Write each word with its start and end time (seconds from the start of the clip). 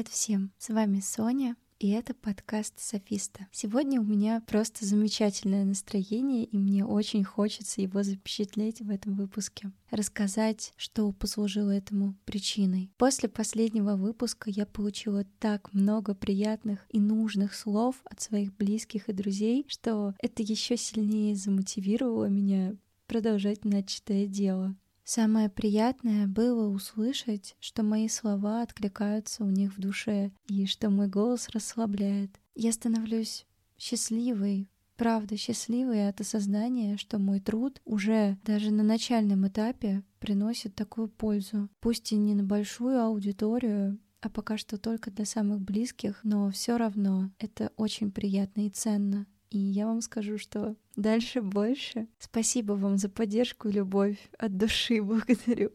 Привет 0.00 0.14
всем! 0.14 0.50
С 0.56 0.70
вами 0.70 1.00
Соня, 1.00 1.56
и 1.78 1.90
это 1.90 2.14
подкаст 2.14 2.72
Софиста. 2.78 3.48
Сегодня 3.52 4.00
у 4.00 4.02
меня 4.02 4.42
просто 4.46 4.86
замечательное 4.86 5.66
настроение, 5.66 6.46
и 6.46 6.56
мне 6.56 6.86
очень 6.86 7.22
хочется 7.22 7.82
его 7.82 8.02
запечатлеть 8.02 8.80
в 8.80 8.88
этом 8.88 9.14
выпуске. 9.14 9.72
Рассказать, 9.90 10.72
что 10.78 11.12
послужило 11.12 11.70
этому 11.70 12.14
причиной. 12.24 12.90
После 12.96 13.28
последнего 13.28 13.96
выпуска 13.96 14.48
я 14.48 14.64
получила 14.64 15.26
так 15.38 15.70
много 15.74 16.14
приятных 16.14 16.86
и 16.88 16.98
нужных 16.98 17.54
слов 17.54 17.96
от 18.04 18.22
своих 18.22 18.56
близких 18.56 19.10
и 19.10 19.12
друзей, 19.12 19.66
что 19.68 20.14
это 20.18 20.42
еще 20.42 20.78
сильнее 20.78 21.36
замотивировало 21.36 22.24
меня 22.24 22.74
продолжать 23.06 23.66
начатое 23.66 24.26
дело. 24.26 24.74
Самое 25.12 25.48
приятное 25.48 26.28
было 26.28 26.68
услышать, 26.68 27.56
что 27.58 27.82
мои 27.82 28.06
слова 28.06 28.62
откликаются 28.62 29.42
у 29.42 29.50
них 29.50 29.76
в 29.76 29.80
душе 29.80 30.30
и 30.46 30.66
что 30.66 30.88
мой 30.88 31.08
голос 31.08 31.48
расслабляет. 31.48 32.30
Я 32.54 32.70
становлюсь 32.70 33.44
счастливой, 33.76 34.70
правда 34.94 35.36
счастливой 35.36 36.08
от 36.08 36.20
осознания, 36.20 36.96
что 36.96 37.18
мой 37.18 37.40
труд 37.40 37.80
уже 37.84 38.38
даже 38.44 38.70
на 38.70 38.84
начальном 38.84 39.48
этапе 39.48 40.04
приносит 40.20 40.76
такую 40.76 41.08
пользу. 41.08 41.68
Пусть 41.80 42.12
и 42.12 42.16
не 42.16 42.36
на 42.36 42.44
большую 42.44 43.02
аудиторию, 43.02 43.98
а 44.20 44.28
пока 44.28 44.56
что 44.58 44.78
только 44.78 45.10
для 45.10 45.24
самых 45.24 45.60
близких, 45.60 46.20
но 46.22 46.52
все 46.52 46.76
равно 46.76 47.32
это 47.40 47.72
очень 47.76 48.12
приятно 48.12 48.64
и 48.64 48.70
ценно. 48.70 49.26
И 49.50 49.58
я 49.58 49.86
вам 49.86 50.00
скажу, 50.00 50.38
что 50.38 50.76
дальше 50.94 51.42
больше. 51.42 52.06
Спасибо 52.20 52.74
вам 52.74 52.98
за 52.98 53.08
поддержку 53.08 53.68
и 53.68 53.72
любовь. 53.72 54.30
От 54.38 54.56
души 54.56 55.02
благодарю. 55.02 55.72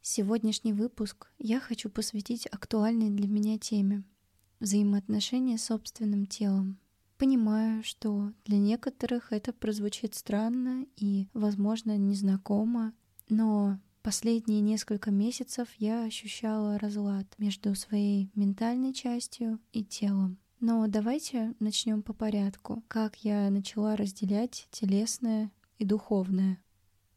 Сегодняшний 0.00 0.72
выпуск 0.72 1.28
я 1.38 1.58
хочу 1.58 1.90
посвятить 1.90 2.46
актуальной 2.46 3.10
для 3.10 3.26
меня 3.26 3.58
теме— 3.58 4.04
взаимоотношения 4.60 5.58
с 5.58 5.64
собственным 5.64 6.26
телом. 6.26 6.78
Понимаю, 7.16 7.82
что 7.82 8.32
для 8.44 8.58
некоторых 8.58 9.32
это 9.32 9.52
прозвучит 9.52 10.14
странно 10.14 10.86
и, 10.96 11.28
возможно, 11.34 11.96
незнакомо, 11.96 12.92
но 13.28 13.80
Последние 14.02 14.60
несколько 14.60 15.10
месяцев 15.10 15.68
я 15.78 16.04
ощущала 16.04 16.78
разлад 16.78 17.26
между 17.38 17.74
своей 17.74 18.30
ментальной 18.34 18.92
частью 18.92 19.58
и 19.72 19.84
телом. 19.84 20.38
Но 20.60 20.86
давайте 20.88 21.54
начнем 21.60 22.02
по 22.02 22.12
порядку. 22.12 22.82
Как 22.88 23.16
я 23.24 23.50
начала 23.50 23.96
разделять 23.96 24.68
телесное 24.70 25.50
и 25.78 25.84
духовное. 25.84 26.58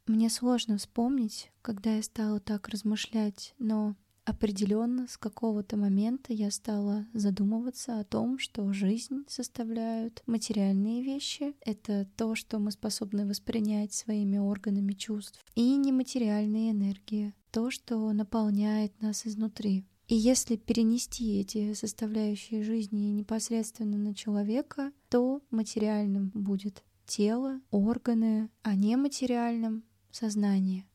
Мне 0.06 0.30
сложно 0.30 0.78
вспомнить, 0.78 1.50
когда 1.62 1.94
я 1.94 2.02
стала 2.02 2.40
так 2.40 2.68
размышлять, 2.68 3.54
но 3.58 3.94
Определенно, 4.24 5.08
с 5.08 5.16
какого-то 5.16 5.76
момента 5.76 6.32
я 6.32 6.52
стала 6.52 7.06
задумываться 7.12 7.98
о 7.98 8.04
том, 8.04 8.38
что 8.38 8.72
жизнь 8.72 9.24
составляют 9.26 10.22
материальные 10.26 11.02
вещи. 11.02 11.54
Это 11.60 12.08
то, 12.16 12.36
что 12.36 12.60
мы 12.60 12.70
способны 12.70 13.26
воспринять 13.26 13.92
своими 13.92 14.38
органами 14.38 14.92
чувств. 14.92 15.40
И 15.56 15.76
нематериальные 15.76 16.70
энергии. 16.70 17.34
То, 17.50 17.70
что 17.70 18.12
наполняет 18.12 19.00
нас 19.02 19.26
изнутри. 19.26 19.84
И 20.06 20.14
если 20.14 20.56
перенести 20.56 21.40
эти 21.40 21.74
составляющие 21.74 22.62
жизни 22.62 23.10
непосредственно 23.10 23.96
на 23.96 24.14
человека, 24.14 24.92
то 25.08 25.42
материальным 25.50 26.30
будет 26.34 26.84
тело, 27.06 27.60
органы, 27.70 28.50
а 28.62 28.76
нематериальным— 28.76 29.84
сознание. 30.12 30.86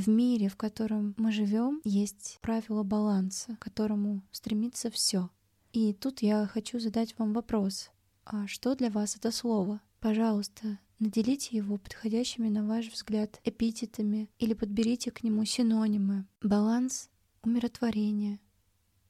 В 0.00 0.08
мире, 0.08 0.48
в 0.48 0.56
котором 0.56 1.14
мы 1.18 1.30
живем, 1.30 1.82
есть 1.84 2.38
правило 2.40 2.82
баланса, 2.82 3.56
к 3.56 3.64
которому 3.64 4.22
стремится 4.32 4.90
все. 4.90 5.28
И 5.74 5.92
тут 5.92 6.22
я 6.22 6.46
хочу 6.46 6.80
задать 6.80 7.18
вам 7.18 7.34
вопрос. 7.34 7.90
А 8.24 8.46
что 8.46 8.74
для 8.74 8.88
вас 8.88 9.16
это 9.16 9.30
слово? 9.30 9.82
Пожалуйста, 10.00 10.78
наделите 11.00 11.54
его 11.54 11.76
подходящими, 11.76 12.48
на 12.48 12.66
ваш 12.66 12.90
взгляд, 12.90 13.42
эпитетами 13.44 14.30
или 14.38 14.54
подберите 14.54 15.10
к 15.10 15.22
нему 15.22 15.44
синонимы. 15.44 16.26
Баланс, 16.40 17.10
умиротворение, 17.42 18.40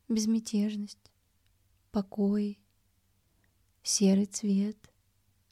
безмятежность, 0.08 1.12
покой, 1.92 2.58
серый 3.84 4.26
цвет, 4.26 4.76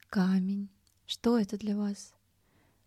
камень. 0.08 0.68
Что 1.06 1.38
это 1.38 1.56
для 1.56 1.76
вас? 1.76 2.12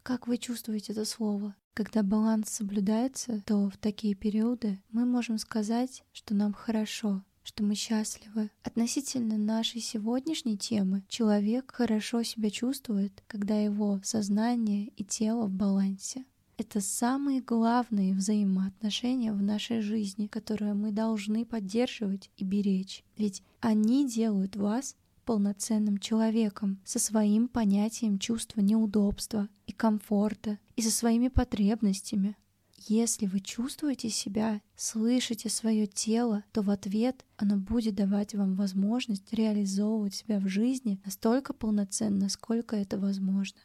Как 0.04 0.28
вы 0.28 0.38
чувствуете 0.38 0.92
это 0.92 1.06
слово? 1.06 1.56
Когда 1.74 2.04
баланс 2.04 2.50
соблюдается, 2.50 3.42
то 3.46 3.70
в 3.70 3.78
такие 3.78 4.14
периоды 4.14 4.82
мы 4.92 5.06
можем 5.06 5.38
сказать, 5.38 6.04
что 6.12 6.36
нам 6.36 6.54
хорошо, 6.54 7.24
что 7.44 7.64
мы 7.64 7.76
счастливы. 7.76 8.52
Относительно 8.64 9.38
нашей 9.38 9.80
сегодняшней 9.80 10.58
темы, 10.58 11.04
человек 11.08 11.72
хорошо 11.74 12.24
себя 12.24 12.50
чувствует, 12.50 13.24
когда 13.28 13.58
его 13.58 14.02
сознание 14.04 14.88
и 14.98 15.06
тело 15.06 15.46
в 15.46 15.54
балансе. 15.54 16.26
Это 16.58 16.82
самые 16.82 17.42
главные 17.42 18.14
взаимоотношения 18.14 19.32
в 19.32 19.42
нашей 19.42 19.80
жизни, 19.80 20.28
которые 20.28 20.74
мы 20.74 20.92
должны 20.92 21.46
поддерживать 21.46 22.30
и 22.36 22.44
беречь. 22.44 23.04
Ведь 23.18 23.44
они 23.62 24.08
делают 24.08 24.58
вас 24.58 24.98
полноценным 25.26 25.98
человеком 25.98 26.80
со 26.84 27.00
своим 27.00 27.48
понятием 27.48 28.20
чувства 28.20 28.60
неудобства 28.60 29.48
и 29.66 29.72
комфорта 29.72 30.60
и 30.82 30.84
со 30.84 30.90
своими 30.90 31.28
потребностями. 31.28 32.36
Если 32.76 33.28
вы 33.28 33.40
чувствуете 33.40 34.10
себя, 34.10 34.62
слышите 34.76 35.48
свое 35.48 35.86
тело, 35.86 36.44
то 36.52 36.64
в 36.64 36.72
ответ 36.72 37.24
оно 37.38 37.58
будет 37.58 37.94
давать 37.94 38.34
вам 38.34 38.56
возможность 38.56 39.32
реализовывать 39.32 40.16
себя 40.16 40.40
в 40.40 40.48
жизни 40.48 41.00
настолько 41.06 41.54
полноценно, 41.54 42.30
сколько 42.30 42.76
это 42.76 42.98
возможно. 42.98 43.60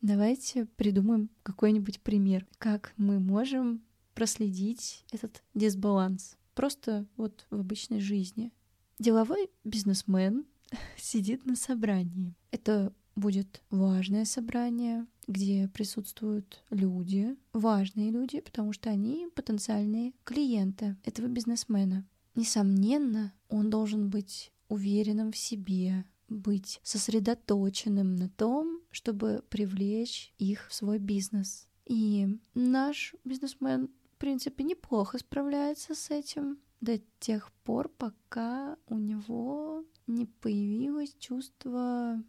Давайте 0.00 0.66
придумаем 0.76 1.28
какой-нибудь 1.42 2.02
пример, 2.02 2.46
как 2.58 2.92
мы 2.96 3.18
можем 3.18 3.82
проследить 4.14 5.04
этот 5.10 5.42
дисбаланс 5.54 6.36
просто 6.54 7.04
вот 7.16 7.48
в 7.50 7.56
обычной 7.56 7.98
жизни. 7.98 8.52
Деловой 9.00 9.50
бизнесмен 9.64 10.46
сидит 10.96 11.46
на 11.46 11.56
собрании. 11.56 12.36
Это 12.52 12.92
будет 13.20 13.62
важное 13.70 14.24
собрание, 14.24 15.06
где 15.28 15.68
присутствуют 15.68 16.64
люди, 16.70 17.36
важные 17.52 18.10
люди, 18.10 18.40
потому 18.40 18.72
что 18.72 18.90
они 18.90 19.28
потенциальные 19.34 20.14
клиенты 20.24 20.96
этого 21.04 21.26
бизнесмена. 21.26 22.06
Несомненно, 22.34 23.32
он 23.48 23.70
должен 23.70 24.08
быть 24.10 24.52
уверенным 24.68 25.32
в 25.32 25.36
себе, 25.36 26.04
быть 26.28 26.80
сосредоточенным 26.82 28.16
на 28.16 28.28
том, 28.28 28.80
чтобы 28.90 29.44
привлечь 29.48 30.32
их 30.38 30.68
в 30.68 30.74
свой 30.74 30.98
бизнес. 30.98 31.68
И 31.86 32.38
наш 32.54 33.14
бизнесмен, 33.24 33.90
в 34.14 34.16
принципе, 34.18 34.64
неплохо 34.64 35.18
справляется 35.18 35.94
с 35.94 36.10
этим 36.10 36.58
до 36.80 36.98
тех 37.18 37.52
пор, 37.64 37.88
пока 37.88 38.76
у 38.86 38.96
него 38.96 39.84
не 40.06 40.26
появилось 40.26 41.14
чувство, 41.18 42.22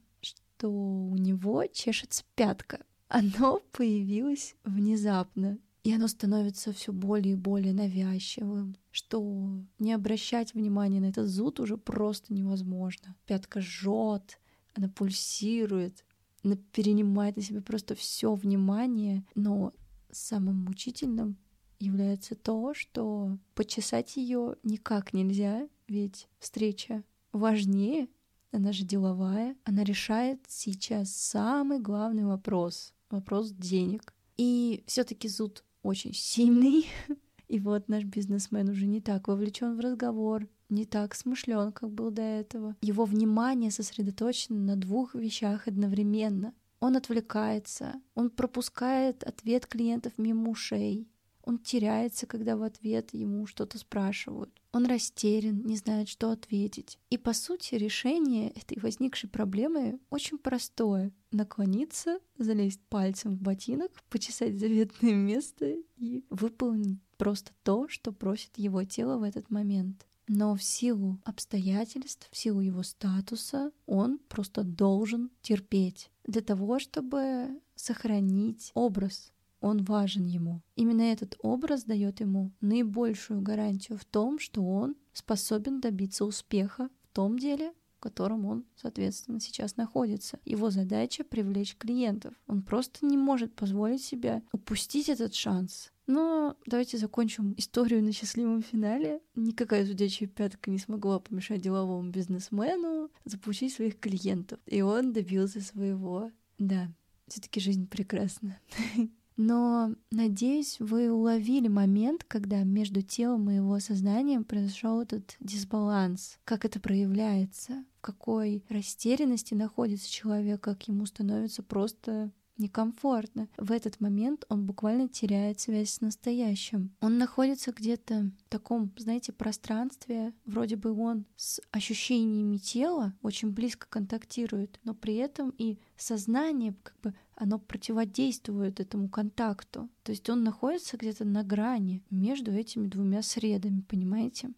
что 0.61 0.69
у 0.69 1.17
него 1.17 1.65
чешется 1.65 2.23
пятка. 2.35 2.85
Оно 3.07 3.61
появилось 3.71 4.55
внезапно, 4.63 5.57
и 5.83 5.91
оно 5.91 6.07
становится 6.07 6.71
все 6.71 6.93
более 6.93 7.33
и 7.33 7.35
более 7.37 7.73
навязчивым, 7.73 8.75
что 8.91 9.49
не 9.79 9.91
обращать 9.91 10.53
внимания 10.53 10.99
на 10.99 11.05
этот 11.05 11.27
зуд 11.27 11.59
уже 11.59 11.77
просто 11.77 12.31
невозможно. 12.31 13.15
Пятка 13.25 13.59
жжет, 13.59 14.39
она 14.75 14.87
пульсирует, 14.87 16.05
она 16.43 16.57
перенимает 16.73 17.37
на 17.37 17.41
себя 17.41 17.61
просто 17.63 17.95
все 17.95 18.35
внимание, 18.35 19.25
но 19.33 19.73
самым 20.11 20.57
мучительным 20.57 21.37
является 21.79 22.35
то, 22.35 22.75
что 22.75 23.39
почесать 23.55 24.15
ее 24.15 24.57
никак 24.61 25.13
нельзя, 25.13 25.67
ведь 25.87 26.27
встреча 26.37 27.03
важнее, 27.31 28.09
она 28.51 28.71
же 28.71 28.83
деловая, 28.83 29.55
она 29.63 29.83
решает 29.83 30.41
сейчас 30.47 31.15
самый 31.15 31.79
главный 31.79 32.25
вопрос, 32.25 32.93
вопрос 33.09 33.51
денег. 33.51 34.13
И 34.37 34.83
все-таки 34.87 35.27
зуд 35.27 35.63
очень 35.83 36.13
сильный, 36.13 36.87
и 37.47 37.59
вот 37.59 37.89
наш 37.89 38.03
бизнесмен 38.03 38.69
уже 38.69 38.85
не 38.85 39.01
так 39.01 39.27
вовлечен 39.27 39.75
в 39.75 39.79
разговор, 39.79 40.47
не 40.69 40.85
так 40.85 41.15
смышлен, 41.15 41.71
как 41.71 41.91
был 41.91 42.11
до 42.11 42.21
этого. 42.21 42.75
Его 42.81 43.05
внимание 43.05 43.71
сосредоточено 43.71 44.57
на 44.57 44.75
двух 44.75 45.15
вещах 45.15 45.67
одновременно. 45.67 46.53
Он 46.79 46.95
отвлекается, 46.95 48.01
он 48.15 48.31
пропускает 48.31 49.23
ответ 49.23 49.67
клиентов 49.67 50.13
мимо 50.17 50.49
ушей, 50.49 51.07
Он 51.43 51.57
теряется, 51.57 52.27
когда 52.27 52.55
в 52.55 52.63
ответ 52.63 53.13
ему 53.13 53.45
что-то 53.45 53.77
спрашивают. 53.77 54.49
Он 54.71 54.85
растерян, 54.85 55.61
не 55.65 55.75
знает, 55.75 56.07
что 56.07 56.31
ответить. 56.31 56.97
И 57.09 57.17
по 57.17 57.33
сути 57.33 57.75
решение 57.75 58.51
этой 58.51 58.79
возникшей 58.79 59.29
проблемы 59.29 59.99
очень 60.09 60.37
простое. 60.37 61.11
Наклониться, 61.31 62.19
залезть 62.37 62.81
пальцем 62.89 63.35
в 63.35 63.41
ботинок, 63.41 63.91
почесать 64.09 64.59
заветное 64.59 65.13
место 65.13 65.75
и 65.97 66.25
выполнить 66.29 66.99
просто 67.17 67.51
то, 67.63 67.87
что 67.87 68.11
просит 68.11 68.57
его 68.57 68.83
тело 68.83 69.17
в 69.17 69.23
этот 69.23 69.49
момент. 69.49 70.05
Но 70.27 70.55
в 70.55 70.63
силу 70.63 71.19
обстоятельств, 71.25 72.27
в 72.31 72.37
силу 72.37 72.61
его 72.61 72.83
статуса, 72.83 73.71
он 73.85 74.17
просто 74.29 74.63
должен 74.63 75.29
терпеть 75.41 76.09
для 76.25 76.41
того, 76.41 76.79
чтобы 76.79 77.59
сохранить 77.75 78.71
образ. 78.73 79.33
Он 79.61 79.83
важен 79.83 80.25
ему. 80.25 80.61
Именно 80.75 81.03
этот 81.03 81.37
образ 81.41 81.83
дает 81.83 82.19
ему 82.19 82.51
наибольшую 82.61 83.41
гарантию 83.41 83.97
в 83.97 84.05
том, 84.05 84.39
что 84.39 84.63
он 84.63 84.95
способен 85.13 85.79
добиться 85.79 86.25
успеха 86.25 86.89
в 87.03 87.15
том 87.15 87.37
деле, 87.37 87.71
в 87.95 87.99
котором 87.99 88.47
он, 88.47 88.65
соответственно, 88.75 89.39
сейчас 89.39 89.77
находится. 89.77 90.39
Его 90.43 90.71
задача— 90.71 91.23
привлечь 91.29 91.77
клиентов. 91.77 92.33
Он 92.47 92.63
просто 92.63 93.05
не 93.05 93.17
может 93.17 93.53
позволить 93.53 94.03
себе 94.03 94.41
упустить 94.51 95.07
этот 95.07 95.35
шанс. 95.35 95.91
Но 96.07 96.57
давайте 96.65 96.97
закончим 96.97 97.53
историю 97.57 98.03
на 98.03 98.11
счастливом 98.11 98.63
финале. 98.63 99.21
Никакая 99.35 99.85
зудячая 99.85 100.27
пятка 100.27 100.71
не 100.71 100.79
смогла 100.79 101.19
помешать 101.19 101.61
деловому 101.61 102.09
бизнесмену 102.09 103.11
заполучить 103.23 103.73
своих 103.73 103.99
клиентов. 103.99 104.59
И 104.65 104.81
он 104.81 105.13
добился 105.13 105.61
своего. 105.61 106.31
Да, 106.57 106.91
все 107.27 107.39
таки 107.39 107.59
жизнь 107.59 107.87
прекрасна. 107.87 108.59
Но, 109.43 109.95
надеюсь, 110.11 110.79
вы 110.79 111.11
уловили 111.11 111.67
момент, 111.67 112.23
когда 112.23 112.61
между 112.61 113.01
телом 113.01 113.49
и 113.49 113.55
его 113.55 113.79
сознанием 113.79 114.43
произошел 114.43 115.01
этот 115.01 115.35
дисбаланс. 115.39 116.37
Как 116.43 116.63
это 116.63 116.79
проявляется, 116.79 117.83
в 117.97 118.01
какой 118.01 118.63
растерянности 118.69 119.55
находится 119.55 120.07
человек, 120.11 120.61
как 120.61 120.87
ему 120.87 121.07
становится 121.07 121.63
просто 121.63 122.29
некомфортно. 122.57 123.49
В 123.57 123.71
этот 123.71 123.99
момент 123.99 124.45
он 124.47 124.67
буквально 124.67 125.07
теряет 125.07 125.59
связь 125.59 125.89
с 125.89 126.01
настоящим. 126.01 126.95
Он 127.01 127.17
находится 127.17 127.71
где-то 127.71 128.29
в 128.45 128.49
таком, 128.49 128.93
знаете, 128.97 129.31
пространстве, 129.31 130.33
вроде 130.45 130.75
бы 130.75 130.91
он 130.91 131.25
с 131.35 131.59
ощущениями 131.71 132.57
тела 132.57 133.15
очень 133.23 133.49
близко 133.49 133.87
контактирует, 133.89 134.79
но 134.83 134.93
при 134.93 135.15
этом 135.15 135.51
и 135.57 135.79
сознание 135.97 136.75
как 136.83 136.99
бы 137.01 137.15
оно 137.41 137.57
противодействует 137.57 138.79
этому 138.79 139.09
контакту. 139.09 139.89
То 140.03 140.11
есть 140.11 140.29
он 140.29 140.43
находится 140.43 140.95
где-то 140.95 141.25
на 141.25 141.43
грани 141.43 142.03
между 142.11 142.51
этими 142.51 142.87
двумя 142.87 143.23
средами, 143.23 143.81
понимаете? 143.81 144.51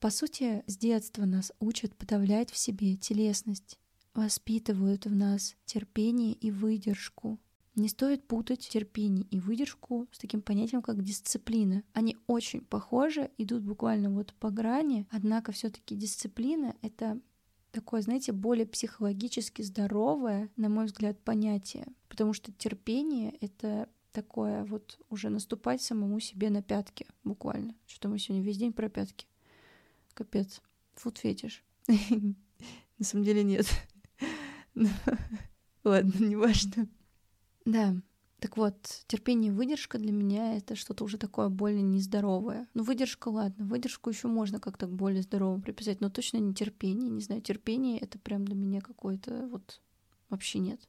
По 0.00 0.10
сути, 0.10 0.64
с 0.66 0.76
детства 0.76 1.24
нас 1.24 1.52
учат 1.60 1.94
подавлять 1.94 2.50
в 2.50 2.56
себе 2.56 2.96
телесность 2.96 3.78
воспитывают 4.16 5.04
в 5.06 5.14
нас 5.14 5.56
терпение 5.66 6.32
и 6.32 6.50
выдержку. 6.50 7.38
Не 7.74 7.88
стоит 7.88 8.26
путать 8.26 8.66
терпение 8.66 9.26
и 9.30 9.38
выдержку 9.38 10.08
с 10.10 10.18
таким 10.18 10.40
понятием, 10.40 10.80
как 10.80 11.04
дисциплина. 11.04 11.82
Они 11.92 12.16
очень 12.26 12.62
похожи, 12.62 13.30
идут 13.36 13.62
буквально 13.62 14.10
вот 14.10 14.32
по 14.40 14.50
грани, 14.50 15.06
однако 15.10 15.52
все 15.52 15.68
таки 15.68 15.94
дисциплина— 15.94 16.74
это 16.82 17.20
такое, 17.72 18.00
знаете, 18.00 18.32
более 18.32 18.64
психологически 18.64 19.60
здоровое, 19.60 20.48
на 20.56 20.70
мой 20.70 20.86
взгляд, 20.86 21.22
понятие. 21.22 21.86
Потому 22.16 22.32
что 22.32 22.50
терпение— 22.50 23.36
это 23.42 23.90
такое 24.10 24.64
вот 24.64 24.98
уже 25.10 25.28
наступать 25.28 25.82
самому 25.82 26.18
себе 26.18 26.48
на 26.48 26.62
пятки, 26.62 27.06
буквально. 27.24 27.74
Что-то 27.86 28.08
мы 28.08 28.18
сегодня 28.18 28.42
весь 28.42 28.56
день 28.56 28.72
про 28.72 28.88
пятки. 28.88 29.26
Капец. 30.14 30.62
Фуд 30.94 31.18
фетиш. 31.18 31.62
На 31.86 33.04
самом 33.04 33.22
деле 33.22 33.44
нет. 33.44 33.66
Ладно, 35.84 36.24
неважно. 36.24 36.88
Да, 37.66 37.94
так 38.38 38.56
вот, 38.56 38.76
терпение 39.08 39.52
и 39.52 39.54
выдержка 39.54 39.98
для 39.98 40.12
меня 40.12 40.56
это 40.56 40.74
что-то 40.74 41.04
уже 41.04 41.18
такое 41.18 41.50
более 41.50 41.82
нездоровое. 41.82 42.66
Ну, 42.72 42.82
выдержка, 42.82 43.28
ладно, 43.28 43.66
выдержку 43.66 44.08
еще 44.08 44.28
можно 44.28 44.58
как-то 44.58 44.86
более 44.86 45.20
здорово 45.20 45.60
приписать, 45.60 46.00
но 46.00 46.08
точно 46.08 46.38
не 46.38 46.54
терпение. 46.54 47.10
Не 47.10 47.20
знаю, 47.20 47.42
терпение 47.42 47.98
это 47.98 48.18
прям 48.18 48.46
для 48.46 48.54
меня 48.54 48.80
какой-то 48.80 49.48
вот 49.48 49.82
вообще 50.30 50.60
нет. 50.60 50.80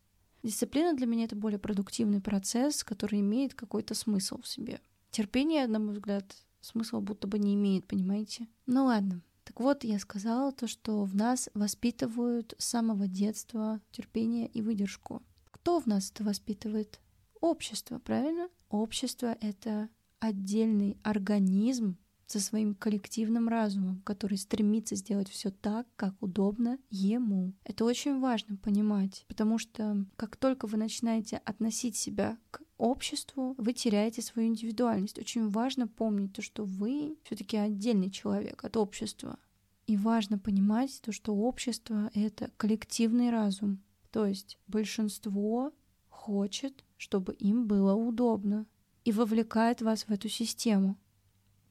Дисциплина 0.47 0.93
для 0.93 1.07
меня 1.07 1.25
это 1.25 1.35
более 1.35 1.59
продуктивный 1.59 2.21
процесс, 2.21 2.81
который 2.85 3.19
имеет 3.19 3.53
какой-то 3.53 3.93
смысл 3.93 4.39
в 4.41 4.47
себе. 4.47 4.79
Терпение, 5.11 5.67
на 5.67 5.77
мой 5.77 5.95
взгляд, 5.95 6.23
смысла 6.61 7.01
будто 7.01 7.27
бы 7.27 7.37
не 7.37 7.53
имеет, 7.55 7.85
понимаете? 7.85 8.47
Ну 8.65 8.85
ладно, 8.85 9.21
так 9.43 9.59
вот, 9.59 9.83
я 9.83 9.99
сказала 9.99 10.53
то, 10.53 10.65
что 10.65 11.03
в 11.03 11.13
нас 11.13 11.49
воспитывают 11.53 12.53
с 12.57 12.63
самого 12.63 13.09
детства 13.09 13.81
терпение 13.91 14.47
и 14.47 14.61
выдержку. 14.61 15.21
Кто 15.51 15.81
в 15.81 15.85
нас 15.85 16.11
это 16.11 16.23
воспитывает? 16.23 17.01
Общество, 17.41 17.99
правильно? 17.99 18.47
Общество— 18.69 19.37
это 19.41 19.89
отдельный 20.19 20.97
организм 21.03 21.97
со 22.27 22.41
своим 22.41 22.75
коллективным 22.75 23.47
разумом, 23.47 24.01
который 24.03 24.37
стремится 24.37 24.95
сделать 24.95 25.29
все 25.29 25.49
так, 25.49 25.87
как 25.95 26.13
удобно 26.21 26.77
ему. 26.89 27.53
Это 27.63 27.85
очень 27.85 28.19
важно 28.19 28.57
понимать, 28.57 29.25
потому 29.27 29.57
что 29.57 30.05
как 30.17 30.35
только 30.35 30.67
вы 30.67 30.77
начинаете 30.77 31.37
относить 31.37 31.95
себя 31.95 32.37
к 32.51 32.61
обществу, 32.77 33.55
вы 33.57 33.73
теряете 33.73 34.21
свою 34.21 34.49
индивидуальность. 34.49 35.17
Очень 35.17 35.49
важно 35.49 35.87
помнить 35.87 36.33
то, 36.33 36.41
что 36.41 36.65
вы 36.65 37.17
все-таки 37.23 37.57
отдельный 37.57 38.11
человек 38.11 38.63
от 38.63 38.77
общества. 38.77 39.39
И 39.87 39.95
важно 39.95 40.37
понимать 40.37 40.99
то, 41.01 41.13
что 41.13 41.33
общество— 41.33 42.11
это 42.13 42.51
коллективный 42.57 43.31
разум. 43.31 43.81
То 44.11 44.25
есть 44.25 44.59
большинство 44.67 45.71
хочет, 46.09 46.83
чтобы 46.97 47.33
им 47.33 47.67
было 47.67 47.93
удобно 47.93 48.65
и 49.05 49.13
вовлекает 49.13 49.81
вас 49.81 50.03
в 50.03 50.11
эту 50.11 50.27
систему. 50.27 50.97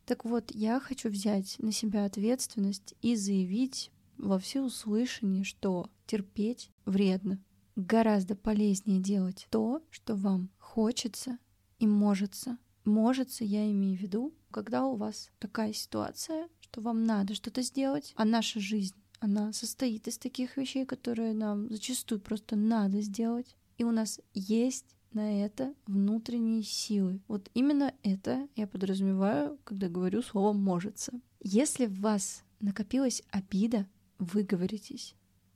Так 0.07 0.25
вот, 0.25 0.53
я 0.53 0.79
хочу 0.79 1.09
взять 1.11 1.57
на 1.59 1.73
себя 1.73 2.05
ответственность 2.05 2.95
и 3.03 3.17
заявить 3.17 3.91
во 4.17 4.39
всеуслышание, 4.39 5.43
что 5.43 5.91
терпеть 6.07 6.71
вредно. 6.85 7.43
Гораздо 7.75 8.37
полезнее 8.37 9.01
делать 9.01 9.49
то, 9.51 9.83
что 9.91 10.15
вам 10.15 10.49
хочется 10.59 11.39
и 11.81 11.89
можется. 11.89 12.57
Можется, 12.85 13.45
я 13.45 13.69
имею 13.69 13.99
в 13.99 14.01
виду, 14.01 14.33
когда 14.53 14.87
у 14.87 14.95
вас 14.95 15.31
такая 15.41 15.73
ситуация, 15.73 16.49
что 16.61 16.81
вам 16.81 17.05
надо 17.05 17.35
что-то 17.35 17.63
сделать, 17.63 18.15
а 18.17 18.25
наша 18.25 18.61
жизнь, 18.61 18.95
она 19.19 19.53
состоит 19.53 20.07
из 20.07 20.19
таких 20.19 20.57
вещей, 20.57 20.87
которые 20.87 21.35
нам 21.35 21.69
зачастую 21.69 22.21
просто 22.21 22.55
надо 22.55 23.01
сделать. 23.01 23.57
И 23.77 23.83
у 23.83 23.91
нас 23.91 24.21
есть 24.35 24.96
на 25.17 25.43
это 25.43 25.75
внутренние 25.87 26.63
силы. 26.63 27.21
Вот 27.27 27.51
именно 27.55 27.95
это 28.03 28.47
я 28.55 28.67
подразумеваю, 28.67 29.59
когда 29.65 29.89
говорю 29.89 30.21
слово 30.23 30.53
«можется». 30.53 31.19
Если 31.41 31.87
в 31.87 32.01
вас 32.01 32.45
накопилась 32.61 33.23
обида, 33.31 33.87
выговоритесь. 34.19 35.15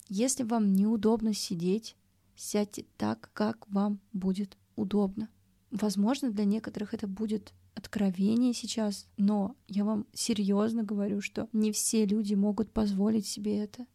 Если 0.08 0.44
вам 0.44 0.72
неудобно 0.72 1.34
сидеть, 1.34 1.94
сядьте 2.34 2.86
так, 2.96 3.30
как 3.34 3.68
вам 3.70 4.00
будет 4.14 4.56
удобно. 4.76 5.28
Возможно, 5.70 6.30
для 6.30 6.46
некоторых 6.46 6.94
это 6.94 7.06
будет 7.06 7.52
откровение 7.74 8.54
сейчас, 8.54 9.08
но 9.18 9.56
я 9.68 9.84
вам 9.84 10.06
серьезно 10.14 10.84
говорю, 10.84 11.20
что 11.20 11.48
не 11.52 11.70
все 11.70 12.06
люди 12.06 12.32
могут 12.34 12.72
позволить 12.72 13.26
себе 13.26 13.58
это. 13.58 13.86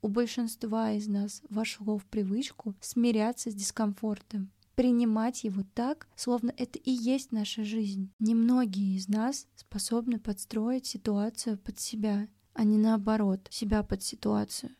У 0.00 0.06
большинства 0.06 0.92
из 0.92 1.08
нас 1.08 1.42
вошло 1.50 1.98
в 1.98 2.06
привычку 2.06 2.76
смиряться 2.80 3.50
с 3.50 3.54
дискомфортом, 3.54 4.52
принимать 4.78 5.42
его 5.42 5.64
так, 5.74 6.06
словно 6.14 6.54
это 6.56 6.78
и 6.78 6.92
есть 6.92 7.32
наша 7.32 7.64
жизнь. 7.64 8.12
Немногие 8.20 8.94
из 8.94 9.08
нас 9.08 9.48
способны 9.56 10.20
подстроить 10.20 10.86
ситуацию 10.86 11.58
под 11.58 11.80
себя, 11.80 12.28
а 12.52 12.62
не 12.62 12.78
наоборот, 12.78 13.48
себя 13.50 13.82
под 13.82 14.04
ситуацию. 14.04 14.70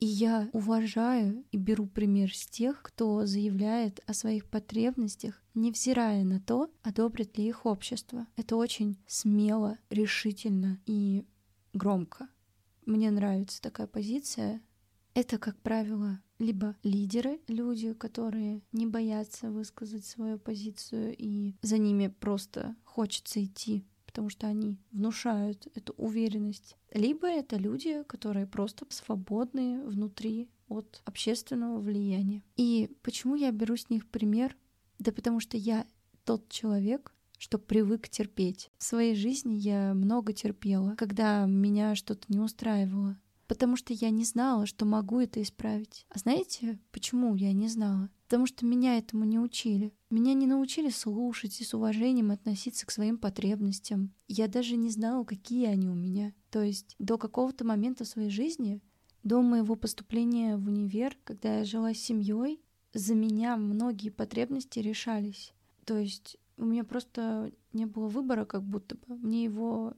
И 0.00 0.04
я 0.04 0.50
уважаю 0.52 1.46
и 1.50 1.56
беру 1.56 1.86
пример 1.86 2.36
с 2.36 2.46
тех, 2.46 2.82
кто 2.82 3.24
заявляет 3.24 4.02
о 4.06 4.12
своих 4.12 4.44
потребностях, 4.44 5.42
невзирая 5.54 6.24
на 6.24 6.40
то, 6.40 6.70
одобрит 6.82 7.38
ли 7.38 7.48
их 7.48 7.64
общество. 7.64 8.26
Это 8.36 8.54
очень 8.54 8.98
смело, 9.06 9.78
решительно 9.88 10.78
и 10.84 11.24
громко. 11.72 12.28
Мне 12.84 13.10
нравится 13.10 13.62
такая 13.62 13.86
позиция. 13.86 14.60
Это, 15.18 15.36
как 15.36 15.58
правило, 15.62 16.20
либо 16.38 16.76
лидеры, 16.84 17.40
люди, 17.48 17.92
которые 17.92 18.62
не 18.70 18.86
боятся 18.86 19.50
высказать 19.50 20.06
свою 20.06 20.38
позицию, 20.38 21.12
и 21.18 21.56
за 21.60 21.78
ними 21.78 22.06
просто 22.06 22.76
хочется 22.84 23.44
идти 23.44 23.84
потому 24.06 24.30
что 24.30 24.46
они 24.46 24.78
внушают 24.90 25.68
эту 25.74 25.92
уверенность. 25.92 26.76
Либо 26.92 27.28
это 27.28 27.56
люди, 27.56 28.02
которые 28.04 28.46
просто 28.46 28.86
свободные 28.88 29.84
внутри 29.84 30.48
от 30.68 31.02
общественного 31.04 31.78
влияния. 31.78 32.42
И 32.56 32.90
почему 33.02 33.36
я 33.36 33.52
беру 33.52 33.76
с 33.76 33.90
них 33.90 34.08
пример? 34.08 34.56
Да 34.98 35.12
потому 35.12 35.40
что 35.40 35.56
я 35.56 35.86
тот 36.24 36.48
человек, 36.48 37.14
что 37.38 37.58
привык 37.58 38.08
терпеть. 38.08 38.70
В 38.78 38.82
своей 38.82 39.14
жизни 39.14 39.54
я 39.54 39.94
много 39.94 40.32
терпела, 40.32 40.94
когда 40.96 41.44
меня 41.46 41.94
что-то 41.94 42.24
не 42.28 42.40
устраивало, 42.40 43.18
потому 43.48 43.76
что 43.76 43.92
я 43.94 44.10
не 44.10 44.24
знала, 44.24 44.66
что 44.66 44.84
могу 44.84 45.18
это 45.18 45.42
исправить. 45.42 46.06
А 46.10 46.18
знаете, 46.18 46.78
почему 46.92 47.34
я 47.34 47.52
не 47.52 47.66
знала? 47.66 48.10
Потому 48.26 48.46
что 48.46 48.66
меня 48.66 48.98
этому 48.98 49.24
не 49.24 49.40
учили. 49.40 49.92
Меня 50.10 50.34
не 50.34 50.46
научили 50.46 50.90
слушать 50.90 51.60
и 51.60 51.64
с 51.64 51.72
уважением 51.72 52.30
относиться 52.30 52.86
к 52.86 52.90
своим 52.90 53.16
потребностям. 53.16 54.12
Я 54.28 54.46
даже 54.46 54.76
не 54.76 54.90
знала, 54.90 55.24
какие 55.24 55.66
они 55.66 55.88
у 55.88 55.94
меня. 55.94 56.34
То 56.50 56.62
есть 56.62 56.94
до 56.98 57.16
какого-то 57.16 57.64
момента 57.64 58.04
в 58.04 58.08
своей 58.08 58.30
жизни, 58.30 58.82
до 59.24 59.40
моего 59.40 59.74
поступления 59.74 60.58
в 60.58 60.66
универ, 60.66 61.16
когда 61.24 61.58
я 61.58 61.64
жила 61.64 61.94
с 61.94 61.98
семьей, 61.98 62.60
за 62.92 63.14
меня 63.14 63.56
многие 63.56 64.10
потребности 64.10 64.78
решались. 64.78 65.54
То 65.86 65.96
есть 65.96 66.36
у 66.58 66.66
меня 66.66 66.84
просто 66.84 67.50
не 67.72 67.86
было 67.86 68.08
выбора, 68.08 68.44
как 68.44 68.62
будто 68.62 68.96
бы. 68.96 69.16
Мне 69.16 69.44
его 69.44 69.94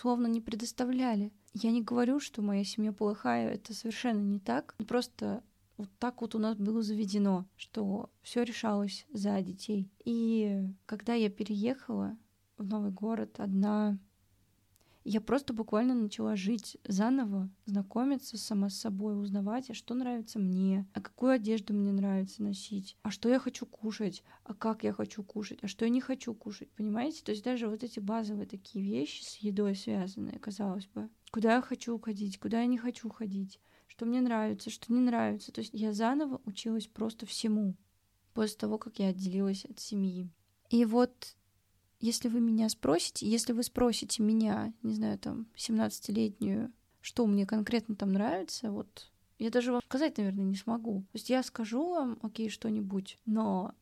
словно 0.00 0.26
не 0.26 0.40
предоставляли. 0.40 1.32
Я 1.54 1.70
не 1.70 1.82
говорю, 1.82 2.20
что 2.20 2.42
моя 2.42 2.64
семья 2.64 2.92
плохая, 2.92 3.50
это 3.50 3.74
совершенно 3.74 4.20
не 4.20 4.38
так. 4.38 4.74
Просто 4.86 5.42
вот 5.76 5.88
так 5.98 6.20
вот 6.20 6.34
у 6.34 6.38
нас 6.38 6.56
было 6.56 6.82
заведено, 6.82 7.46
что 7.56 8.10
все 8.22 8.42
решалось 8.42 9.06
за 9.12 9.40
детей. 9.42 9.90
И 10.04 10.68
когда 10.86 11.14
я 11.14 11.30
переехала 11.30 12.16
в 12.56 12.64
новый 12.64 12.90
город 12.90 13.38
одна, 13.38 13.98
я 15.08 15.22
просто 15.22 15.54
буквально 15.54 15.94
начала 15.94 16.36
жить 16.36 16.76
заново, 16.86 17.48
знакомиться 17.64 18.36
сама 18.36 18.68
с 18.68 18.78
собой, 18.78 19.18
узнавать, 19.18 19.70
а 19.70 19.74
что 19.74 19.94
нравится 19.94 20.38
мне, 20.38 20.86
а 20.92 21.00
какую 21.00 21.32
одежду 21.32 21.72
мне 21.72 21.92
нравится 21.92 22.42
носить, 22.42 22.96
а 23.02 23.10
что 23.10 23.30
я 23.30 23.38
хочу 23.38 23.64
кушать, 23.64 24.22
а 24.44 24.52
как 24.52 24.84
я 24.84 24.92
хочу 24.92 25.22
кушать, 25.22 25.60
а 25.62 25.66
что 25.66 25.86
я 25.86 25.90
не 25.90 26.02
хочу 26.02 26.34
кушать, 26.34 26.70
понимаете? 26.72 27.24
То 27.24 27.32
есть 27.32 27.42
даже 27.42 27.68
вот 27.68 27.82
эти 27.82 28.00
базовые 28.00 28.46
такие 28.46 28.84
вещи 28.84 29.22
с 29.24 29.36
едой 29.36 29.74
связанные, 29.74 30.38
казалось 30.38 30.86
бы, 30.86 31.08
куда 31.30 31.54
я 31.54 31.62
хочу 31.62 31.98
ходить, 31.98 32.38
куда 32.38 32.60
я 32.60 32.66
не 32.66 32.76
хочу 32.76 33.08
ходить, 33.08 33.60
что 33.86 34.04
мне 34.04 34.20
нравится, 34.20 34.68
что 34.68 34.92
не 34.92 35.00
нравится. 35.00 35.52
То 35.52 35.60
есть 35.60 35.72
я 35.72 35.94
заново 35.94 36.42
училась 36.44 36.86
просто 36.86 37.24
всему 37.24 37.76
после 38.34 38.58
того, 38.58 38.76
как 38.76 38.98
я 38.98 39.08
отделилась 39.08 39.64
от 39.64 39.80
семьи. 39.80 40.30
И 40.68 40.84
вот 40.84 41.34
если 42.00 42.28
вы 42.28 42.40
меня 42.40 42.68
спросите, 42.68 43.28
если 43.28 43.52
вы 43.52 43.62
спросите 43.62 44.22
меня, 44.22 44.72
не 44.82 44.94
знаю, 44.94 45.18
там, 45.18 45.46
17-летнюю, 45.56 46.72
что 47.00 47.26
мне 47.26 47.46
конкретно 47.46 47.96
там 47.96 48.12
нравится, 48.12 48.70
вот 48.70 49.10
я 49.38 49.50
даже 49.50 49.72
вам 49.72 49.82
сказать, 49.82 50.18
наверное, 50.18 50.44
не 50.44 50.56
смогу. 50.56 51.02
То 51.12 51.16
есть 51.16 51.30
я 51.30 51.42
скажу 51.42 51.90
вам, 51.90 52.18
окей, 52.22 52.48
что-нибудь, 52.48 53.18
но 53.24 53.74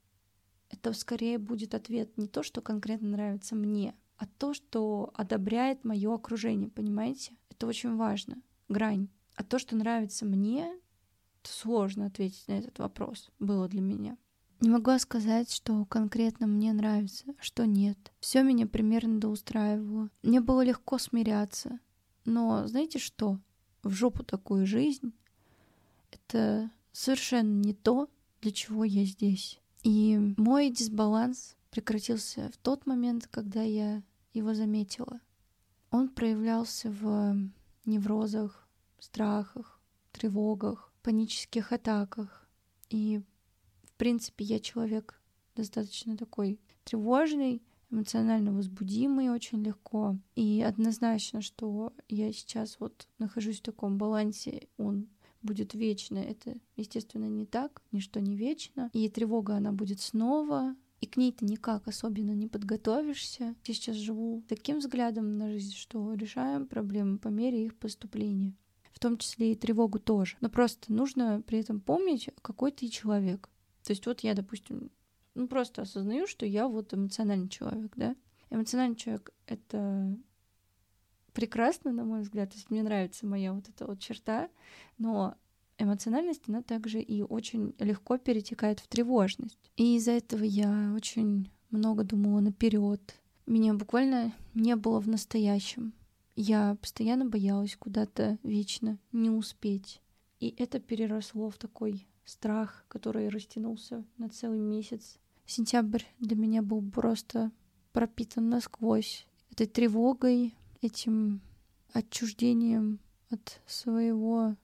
это 0.71 0.93
скорее 0.93 1.39
будет 1.39 1.75
ответ 1.75 2.17
не 2.17 2.27
то, 2.27 2.43
что 2.43 2.61
конкретно 2.61 3.09
нравится 3.09 3.55
мне, 3.55 3.95
а 4.17 4.27
то, 4.27 4.55
что 4.55 5.13
одобряет 5.15 5.85
мое 5.85 6.15
окружение, 6.15 6.71
понимаете? 6.71 7.37
Это 7.51 7.67
очень 7.67 7.97
важно. 7.97 8.43
Грань. 8.69 9.09
А 9.35 9.45
то, 9.45 9.59
что 9.59 9.77
нравится 9.77 10.25
мне, 10.25 10.75
сложно 11.43 12.07
ответить 12.07 12.49
на 12.49 12.59
этот 12.59 12.79
вопрос 12.79 13.31
было 13.39 13.69
для 13.69 13.81
меня. 13.81 14.17
Не 14.61 14.71
могу 14.71 14.99
сказать, 14.99 15.53
что 15.53 15.85
конкретно 15.85 16.47
мне 16.47 16.73
нравится, 16.73 17.25
а 17.39 17.43
что 17.43 17.67
нет. 17.67 17.99
Все 18.21 18.43
меня 18.43 18.67
примерно 18.67 19.21
доустраивало. 19.21 20.09
Мне 20.23 20.41
было 20.41 20.65
легко 20.65 20.99
смиряться. 20.99 21.79
Но 22.25 22.67
знаете 22.67 22.99
что? 22.99 23.39
В 23.83 23.91
жопу 23.91 24.25
такую 24.25 24.67
жизнь— 24.67 25.13
это 26.11 26.71
совершенно 26.93 27.63
не 27.63 27.75
то, 27.75 28.09
для 28.41 28.51
чего 28.51 28.85
я 28.85 29.05
здесь. 29.05 29.61
И 29.83 30.19
мой 30.37 30.71
дисбаланс 30.71 31.55
прекратился 31.71 32.51
в 32.53 32.57
тот 32.57 32.87
момент, 32.87 33.29
когда 33.29 33.63
я 33.63 34.03
его 34.33 34.55
заметила. 34.55 35.21
Он 35.91 36.09
проявлялся 36.09 36.91
в 36.91 37.37
неврозах, 37.85 38.67
страхах, 38.99 39.81
тревогах, 40.13 40.93
панических 41.03 41.73
атаках. 41.73 42.49
И, 42.91 43.23
принципе, 43.97 44.45
я 44.45 44.61
человек 44.61 45.21
достаточно 45.55 46.17
такой 46.17 46.61
тревожный, 46.85 47.63
эмоционально 47.91 48.53
возбудимый 48.53 49.31
очень 49.31 49.63
легко. 49.63 50.19
И 50.35 50.63
однозначно, 50.63 51.41
что 51.41 51.93
я 52.09 52.33
сейчас 52.33 52.79
вот 52.81 53.09
нахожусь 53.19 53.59
в 53.59 53.63
таком 53.63 53.99
балансе, 53.99 54.69
он 54.77 55.09
будет 55.43 55.75
вечно. 55.75 56.19
Это, 56.19 56.57
естественно, 56.77 57.27
не 57.27 57.47
так, 57.47 57.83
ничто 57.93 58.21
не 58.21 58.37
вечно. 58.37 58.91
И 58.93 59.09
тревога, 59.09 59.57
она 59.57 59.73
будет 59.73 60.01
снова, 60.01 60.75
и 61.01 61.07
к 61.07 61.17
ней 61.17 61.33
ты 61.33 61.45
никак 61.45 61.87
особенно 61.89 62.33
не 62.33 62.49
подготовишься. 62.49 63.55
Я 63.65 63.75
сейчас 63.75 63.97
живу 63.97 64.43
таким 64.49 64.79
взглядом 64.79 65.39
на 65.39 65.51
жизнь, 65.51 65.75
что 65.75 66.15
решаем 66.15 66.67
проблемы 66.67 67.19
по 67.19 67.29
мере 67.29 67.65
их 67.65 67.77
поступления 67.77 68.55
в 68.93 68.99
том 68.99 69.19
числе 69.19 69.53
и 69.53 69.55
тревогу 69.55 69.99
тоже. 69.99 70.39
Но 70.41 70.49
просто 70.49 70.91
нужно 70.91 71.43
при 71.47 71.59
этом 71.59 71.81
помнить, 71.81 72.31
какой 72.41 72.73
ты 72.73 72.89
человек. 72.89 73.51
То 73.87 73.93
есть 73.93 74.05
вот 74.05 74.21
я, 74.21 74.35
допустим, 74.35 74.91
ну 75.37 75.47
просто 75.47 75.83
осознаю, 75.83 76.27
что 76.27 76.45
я 76.45 76.67
вот 76.67 76.93
эмоциональный 76.93 77.49
человек, 77.49 77.93
да. 77.95 78.17
Эмоциональный 78.51 78.97
человек— 78.97 79.31
это 79.47 80.13
прекрасно, 81.33 81.93
на 81.93 82.05
мой 82.05 82.23
взгляд, 82.23 82.51
то 82.51 82.57
есть 82.57 82.69
мне 82.69 82.83
нравится 82.83 83.27
моя 83.27 83.53
вот 83.53 83.69
эта 83.69 83.87
вот 83.87 84.01
черта, 84.01 84.51
но 84.99 85.37
эмоциональность, 85.79 86.43
она 86.49 86.63
также 86.63 87.01
и 87.01 87.23
очень 87.23 87.77
легко 87.79 88.19
перетекает 88.19 88.81
в 88.81 88.89
тревожность. 88.89 89.71
И 89.77 89.97
из-за 89.97 90.13
этого 90.13 90.43
я 90.43 90.93
очень 90.97 91.49
много 91.71 92.03
думала 92.03 92.41
наперед. 92.41 93.15
Меня 93.47 93.73
буквально 93.75 94.33
не 94.55 94.75
было 94.75 95.01
в 95.01 95.07
настоящем. 95.07 95.93
Я 96.35 96.77
постоянно 96.81 97.25
боялась 97.25 97.77
куда-то 97.77 98.39
вечно 98.43 98.99
не 99.13 99.31
успеть. 99.31 100.01
И 100.41 100.53
это 100.59 100.81
переросло 100.81 101.51
в 101.51 101.57
такой 101.57 102.09
страх, 102.27 102.85
который 102.89 103.29
растянулся 103.31 104.05
на 104.19 104.29
целый 104.29 104.59
месяц. 104.59 105.19
Сентябрь 105.47 106.03
для 106.19 106.37
меня 106.37 106.61
был 106.61 106.83
просто 106.83 107.51
пропитан 107.93 108.51
насквозь 108.51 109.27
этой 109.51 109.67
тревогой, 109.67 110.55
этим 110.83 111.41
отчуждением 111.95 113.01
от 113.31 113.61
своего 113.67 114.57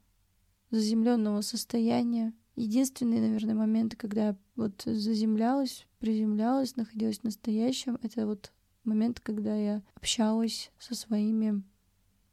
заземленного 0.71 1.41
состояния. 1.41 2.35
Единственный, 2.57 3.21
наверное, 3.21 3.55
момент, 3.55 3.97
когда 3.97 4.29
я 4.29 4.37
вот 4.57 4.83
заземлялась, 4.85 5.87
приземлялась, 5.99 6.77
находилась 6.77 7.21
в 7.21 7.25
настоящем, 7.25 7.99
это 8.03 8.27
вот 8.27 8.53
момент, 8.85 9.21
когда 9.21 9.57
я 9.57 9.83
общалась 9.95 10.71
со 10.79 10.95
своими 10.95 11.63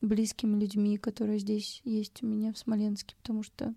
близкими 0.02 0.60
людьми, 0.60 0.98
которые 0.98 1.40
здесь 1.40 1.82
есть 1.84 2.24
у 2.24 2.26
меня 2.28 2.54
в 2.54 2.58
Смоленске, 2.58 3.16
потому 3.18 3.44
что, 3.44 3.74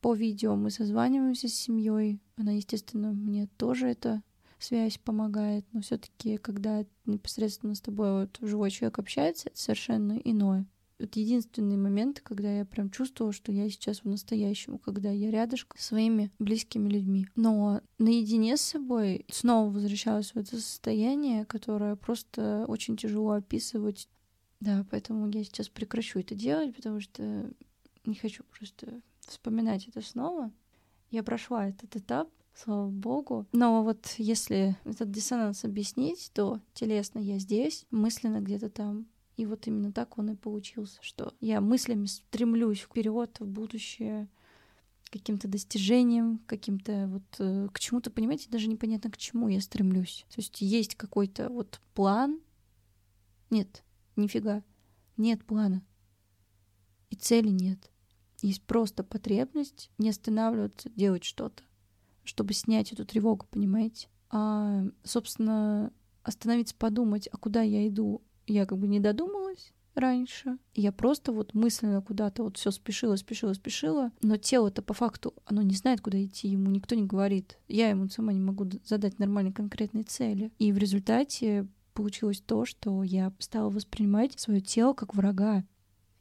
по 0.00 0.14
видео 0.14 0.56
мы 0.56 0.70
созваниваемся 0.70 1.48
с 1.48 1.54
семьей. 1.54 2.20
Она, 2.36 2.52
естественно, 2.52 3.12
мне 3.12 3.48
тоже 3.56 3.88
эта 3.88 4.22
связь 4.58 4.98
помогает, 4.98 5.64
но 5.72 5.80
все-таки, 5.80 6.36
когда 6.36 6.84
непосредственно 7.06 7.74
с 7.74 7.80
тобой 7.80 8.20
вот 8.20 8.38
живой 8.40 8.70
человек 8.70 8.98
общается, 8.98 9.48
это 9.48 9.58
совершенно 9.60 10.12
иное. 10.12 10.66
Это 10.98 11.20
единственный 11.20 11.76
момент, 11.76 12.20
когда 12.20 12.50
я 12.50 12.64
прям 12.64 12.90
чувствовала, 12.90 13.32
что 13.32 13.52
я 13.52 13.70
сейчас 13.70 14.00
в 14.00 14.08
настоящем, 14.08 14.78
когда 14.78 15.10
я 15.12 15.30
рядышком 15.30 15.78
со 15.78 15.86
своими 15.86 16.32
близкими 16.40 16.88
людьми. 16.88 17.28
Но 17.36 17.82
наедине 17.98 18.56
с 18.56 18.62
собой 18.62 19.24
снова 19.30 19.70
возвращалась 19.70 20.32
в 20.32 20.36
это 20.36 20.56
состояние, 20.56 21.44
которое 21.44 21.94
просто 21.94 22.64
очень 22.66 22.96
тяжело 22.96 23.30
описывать. 23.30 24.08
Да, 24.58 24.84
поэтому 24.90 25.28
я 25.28 25.44
сейчас 25.44 25.68
прекращу 25.68 26.18
это 26.18 26.34
делать, 26.34 26.74
потому 26.74 27.00
что 27.00 27.48
не 28.04 28.16
хочу 28.16 28.42
просто 28.58 29.00
вспоминать 29.30 29.88
это 29.88 30.00
снова. 30.00 30.52
Я 31.10 31.22
прошла 31.22 31.68
этот 31.68 31.96
этап, 31.96 32.28
слава 32.54 32.90
богу. 32.90 33.46
Но 33.52 33.82
вот 33.82 34.14
если 34.18 34.76
этот 34.84 35.10
диссонанс 35.10 35.64
объяснить, 35.64 36.30
то 36.34 36.60
телесно 36.74 37.18
я 37.18 37.38
здесь, 37.38 37.86
мысленно 37.90 38.40
где-то 38.40 38.68
там. 38.68 39.06
И 39.36 39.46
вот 39.46 39.66
именно 39.66 39.92
так 39.92 40.18
он 40.18 40.30
и 40.30 40.36
получился, 40.36 40.98
что 41.00 41.32
я 41.40 41.60
мыслями 41.60 42.06
стремлюсь 42.06 42.80
вперед, 42.80 43.38
в 43.38 43.46
будущее, 43.46 44.28
каким-то 45.10 45.48
достижением, 45.48 46.38
каким-то 46.46 47.06
вот 47.08 47.22
э, 47.38 47.68
к 47.72 47.78
чему-то, 47.78 48.10
понимаете, 48.10 48.50
даже 48.50 48.68
непонятно 48.68 49.10
к 49.10 49.16
чему 49.16 49.48
я 49.48 49.60
стремлюсь. 49.60 50.26
То 50.28 50.40
есть 50.40 50.60
есть 50.60 50.96
какой-то 50.96 51.48
вот 51.50 51.80
план. 51.94 52.40
Нет, 53.50 53.82
нифига. 54.16 54.62
Нет 55.16 55.44
плана. 55.44 55.82
И 57.10 57.16
цели 57.16 57.48
нет. 57.48 57.90
Есть 58.40 58.62
просто 58.62 59.02
потребность 59.02 59.90
не 59.98 60.10
останавливаться, 60.10 60.90
делать 60.90 61.24
что-то, 61.24 61.62
чтобы 62.24 62.52
снять 62.54 62.92
эту 62.92 63.04
тревогу, 63.04 63.46
понимаете? 63.50 64.08
А, 64.30 64.84
собственно, 65.02 65.92
остановиться, 66.22 66.74
подумать, 66.76 67.28
а 67.32 67.36
куда 67.36 67.62
я 67.62 67.86
иду, 67.88 68.22
я 68.46 68.66
как 68.66 68.78
бы 68.78 68.86
не 68.86 69.00
додумалась 69.00 69.72
раньше. 69.94 70.58
Я 70.74 70.92
просто 70.92 71.32
вот 71.32 71.54
мысленно 71.54 72.00
куда-то 72.00 72.44
вот 72.44 72.56
все 72.56 72.70
спешила, 72.70 73.16
спешила, 73.16 73.52
спешила. 73.52 74.12
Но 74.22 74.36
тело-то 74.36 74.82
по 74.82 74.94
факту, 74.94 75.34
оно 75.44 75.62
не 75.62 75.74
знает, 75.74 76.00
куда 76.00 76.22
идти, 76.22 76.48
ему 76.48 76.70
никто 76.70 76.94
не 76.94 77.04
говорит. 77.04 77.58
Я 77.68 77.90
ему 77.90 78.08
сама 78.08 78.32
не 78.32 78.40
могу 78.40 78.68
задать 78.84 79.18
нормальной 79.18 79.52
конкретной 79.52 80.04
цели. 80.04 80.52
И 80.58 80.72
в 80.72 80.78
результате 80.78 81.66
получилось 81.94 82.40
то, 82.40 82.64
что 82.64 83.02
я 83.02 83.32
стала 83.38 83.70
воспринимать 83.70 84.38
свое 84.38 84.60
тело 84.60 84.92
как 84.92 85.14
врага. 85.14 85.64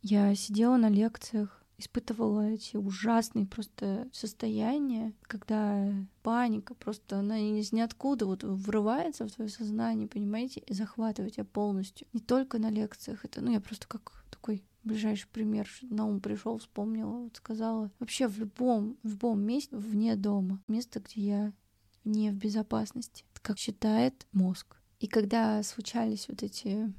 Я 0.01 0.33
сидела 0.36 0.77
на 0.77 0.89
лекциях, 0.89 1.56
испытывала 1.77 2.50
эти 2.50 2.75
ужасные 2.75 3.46
просто 3.46 4.07
состояния, 4.12 5.13
когда 5.24 5.93
паника 6.24 6.74
просто, 6.74 7.19
она 7.19 7.39
из 7.39 7.72
ниоткуда 7.72 8.25
вот 8.25 8.43
врывается 8.43 9.25
в 9.25 9.31
твое 9.31 9.50
сознание, 9.50 10.07
понимаете, 10.07 10.60
и 10.62 10.74
захватывает 10.74 11.36
тебя 11.36 11.46
полностью. 11.46 12.07
Не 12.13 12.19
только 12.19 12.57
на 12.57 12.69
лекциях, 12.69 13.24
это, 13.25 13.41
ну, 13.41 13.51
я 13.51 13.62
просто 13.62 13.88
как 13.88 14.24
такой 14.31 14.63
ближайший 14.84 15.27
пример 15.27 15.67
на 15.81 16.05
ум 16.05 16.19
пришел, 16.19 16.57
вспомнила, 16.57 17.24
вот 17.24 17.38
сказала. 17.38 17.91
Вообще 18.00 18.27
в 18.27 18.39
любом, 18.39 18.98
в 19.03 19.10
любом 19.10 19.41
месте 19.41 19.75
вне 19.75 20.15
дома, 20.15 20.62
место, 20.67 21.00
где 21.00 21.22
я 21.22 21.53
не 22.03 22.31
в 22.31 22.36
безопасности, 22.36 23.25
как 23.41 23.57
считает 23.60 24.25
мозг. 24.31 24.77
И 25.00 25.07
когда 25.07 25.62
случались 25.62 26.27
вот 26.27 26.41
эти 26.41 26.91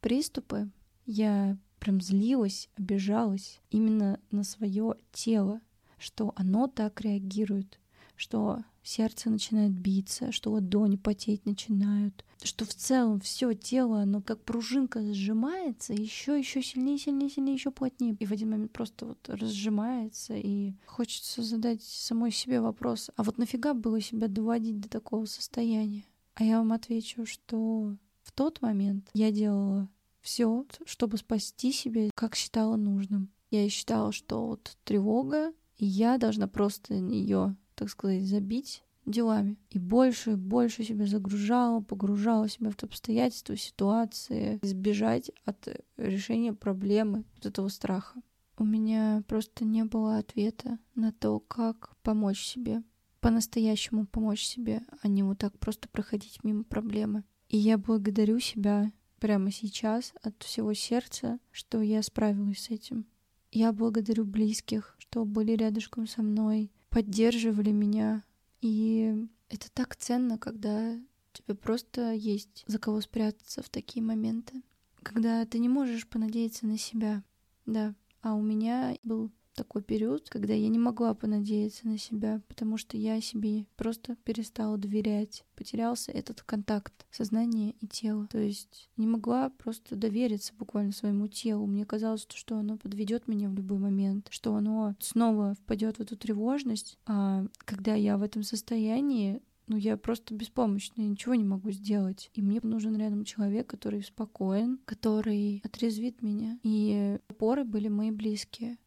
приступы, 0.00 0.70
я 1.06 1.56
прям 1.80 2.00
злилась, 2.00 2.68
обижалась 2.76 3.60
именно 3.70 4.20
на 4.30 4.44
свое 4.44 4.94
тело, 5.12 5.60
что 5.98 6.32
оно 6.36 6.68
так 6.68 7.00
реагирует, 7.00 7.80
что 8.16 8.62
сердце 8.82 9.30
начинает 9.30 9.72
биться, 9.72 10.32
что 10.32 10.52
ладони 10.52 10.96
потеть 10.96 11.46
начинают, 11.46 12.24
что 12.42 12.64
в 12.64 12.74
целом 12.74 13.20
все 13.20 13.52
тело, 13.54 14.02
оно 14.02 14.22
как 14.22 14.42
пружинка 14.44 15.02
сжимается, 15.12 15.92
еще 15.92 16.38
еще 16.38 16.62
сильнее, 16.62 16.98
сильнее, 16.98 17.30
сильнее, 17.30 17.54
еще 17.54 17.70
плотнее. 17.70 18.16
И 18.18 18.26
в 18.26 18.32
один 18.32 18.50
момент 18.50 18.72
просто 18.72 19.06
вот 19.06 19.28
разжимается, 19.28 20.34
и 20.34 20.74
хочется 20.86 21.42
задать 21.42 21.82
самой 21.82 22.30
себе 22.30 22.60
вопрос, 22.60 23.10
а 23.16 23.22
вот 23.22 23.38
нафига 23.38 23.74
было 23.74 24.00
себя 24.00 24.28
доводить 24.28 24.80
до 24.80 24.88
такого 24.88 25.24
состояния? 25.26 26.04
А 26.34 26.44
я 26.44 26.58
вам 26.58 26.72
отвечу, 26.72 27.26
что 27.26 27.96
в 28.22 28.32
тот 28.32 28.62
момент 28.62 29.10
я 29.12 29.30
делала 29.30 29.88
все, 30.20 30.66
чтобы 30.84 31.16
спасти 31.16 31.72
себя, 31.72 32.10
как 32.14 32.34
считала 32.34 32.76
нужным. 32.76 33.30
Я 33.50 33.68
считала, 33.68 34.12
что 34.12 34.46
вот 34.46 34.76
тревога, 34.84 35.52
и 35.76 35.86
я 35.86 36.18
должна 36.18 36.46
просто 36.46 36.94
ее, 36.94 37.56
так 37.74 37.88
сказать, 37.90 38.24
забить 38.24 38.84
делами. 39.06 39.56
И 39.70 39.78
больше 39.78 40.32
и 40.32 40.36
больше 40.36 40.84
себя 40.84 41.06
загружала, 41.06 41.80
погружала 41.80 42.48
себя 42.48 42.70
в 42.70 42.76
то 42.76 42.86
обстоятельства, 42.86 43.56
ситуации, 43.56 44.58
избежать 44.62 45.30
от 45.44 45.68
решения 45.96 46.52
проблемы, 46.52 47.24
от 47.38 47.46
этого 47.46 47.68
страха. 47.68 48.20
У 48.56 48.64
меня 48.64 49.24
просто 49.26 49.64
не 49.64 49.84
было 49.84 50.18
ответа 50.18 50.78
на 50.94 51.12
то, 51.12 51.40
как 51.40 51.96
помочь 52.02 52.44
себе, 52.44 52.82
по-настоящему 53.20 54.06
помочь 54.06 54.44
себе, 54.44 54.82
а 55.02 55.08
не 55.08 55.22
вот 55.22 55.38
так 55.38 55.58
просто 55.58 55.88
проходить 55.88 56.44
мимо 56.44 56.64
проблемы. 56.64 57.24
И 57.48 57.56
я 57.56 57.78
благодарю 57.78 58.38
себя 58.38 58.92
прямо 59.20 59.52
сейчас 59.52 60.12
от 60.22 60.42
всего 60.42 60.74
сердца, 60.74 61.38
что 61.52 61.80
я 61.80 62.02
справилась 62.02 62.64
с 62.64 62.70
этим. 62.70 63.06
Я 63.52 63.72
благодарю 63.72 64.24
близких, 64.24 64.96
что 64.98 65.24
были 65.24 65.52
рядышком 65.52 66.06
со 66.06 66.22
мной, 66.22 66.72
поддерживали 66.88 67.70
меня. 67.70 68.24
И 68.60 69.26
это 69.48 69.70
так 69.72 69.96
ценно, 69.96 70.38
когда 70.38 70.98
тебе 71.32 71.54
просто 71.54 72.12
есть 72.12 72.64
за 72.66 72.78
кого 72.78 73.00
спрятаться 73.00 73.62
в 73.62 73.68
такие 73.68 74.02
моменты. 74.02 74.62
Когда 75.02 75.44
ты 75.46 75.58
не 75.58 75.68
можешь 75.68 76.06
понадеяться 76.06 76.66
на 76.66 76.78
себя. 76.78 77.22
Да. 77.66 77.94
А 78.22 78.34
у 78.34 78.42
меня 78.42 78.96
был 79.02 79.30
такой 79.54 79.82
период, 79.82 80.28
когда 80.28 80.54
я 80.54 80.68
не 80.68 80.78
могла 80.78 81.14
понадеяться 81.14 81.86
на 81.86 81.98
себя, 81.98 82.40
потому 82.48 82.76
что 82.76 82.96
я 82.96 83.20
себе 83.20 83.66
просто 83.76 84.16
перестала 84.24 84.78
доверять. 84.78 85.44
Потерялся 85.56 86.12
этот 86.12 86.42
контакт 86.42 87.06
сознания 87.10 87.72
и 87.80 87.86
тела. 87.86 88.26
То 88.30 88.38
есть 88.38 88.88
не 88.96 89.06
могла 89.06 89.50
просто 89.50 89.96
довериться 89.96 90.54
буквально 90.58 90.92
своему 90.92 91.28
телу. 91.28 91.66
Мне 91.66 91.84
казалось, 91.84 92.26
что 92.34 92.56
оно 92.56 92.78
подведет 92.78 93.28
меня 93.28 93.48
в 93.48 93.54
любой 93.54 93.78
момент, 93.78 94.28
что 94.30 94.54
оно 94.54 94.94
снова 94.98 95.54
впадет 95.54 95.96
в 95.96 96.00
эту 96.00 96.16
тревожность. 96.16 96.98
А 97.06 97.44
когда 97.58 97.94
я 97.94 98.16
в 98.16 98.22
этом 98.22 98.42
состоянии, 98.42 99.42
ну, 99.66 99.76
я 99.76 99.96
просто 99.96 100.34
беспомощна, 100.34 101.02
я 101.02 101.08
ничего 101.08 101.36
не 101.36 101.44
могу 101.44 101.70
сделать. 101.70 102.30
И 102.34 102.42
мне 102.42 102.58
нужен 102.62 102.96
рядом 102.96 103.24
человек, 103.24 103.68
который 103.68 104.02
спокоен, 104.02 104.80
который 104.84 105.60
отрезвит 105.64 106.22
меня. 106.22 106.58
И 106.64 107.18
опоры 107.28 107.64
были 107.64 107.86
мои 107.86 108.10
близкие 108.10 108.78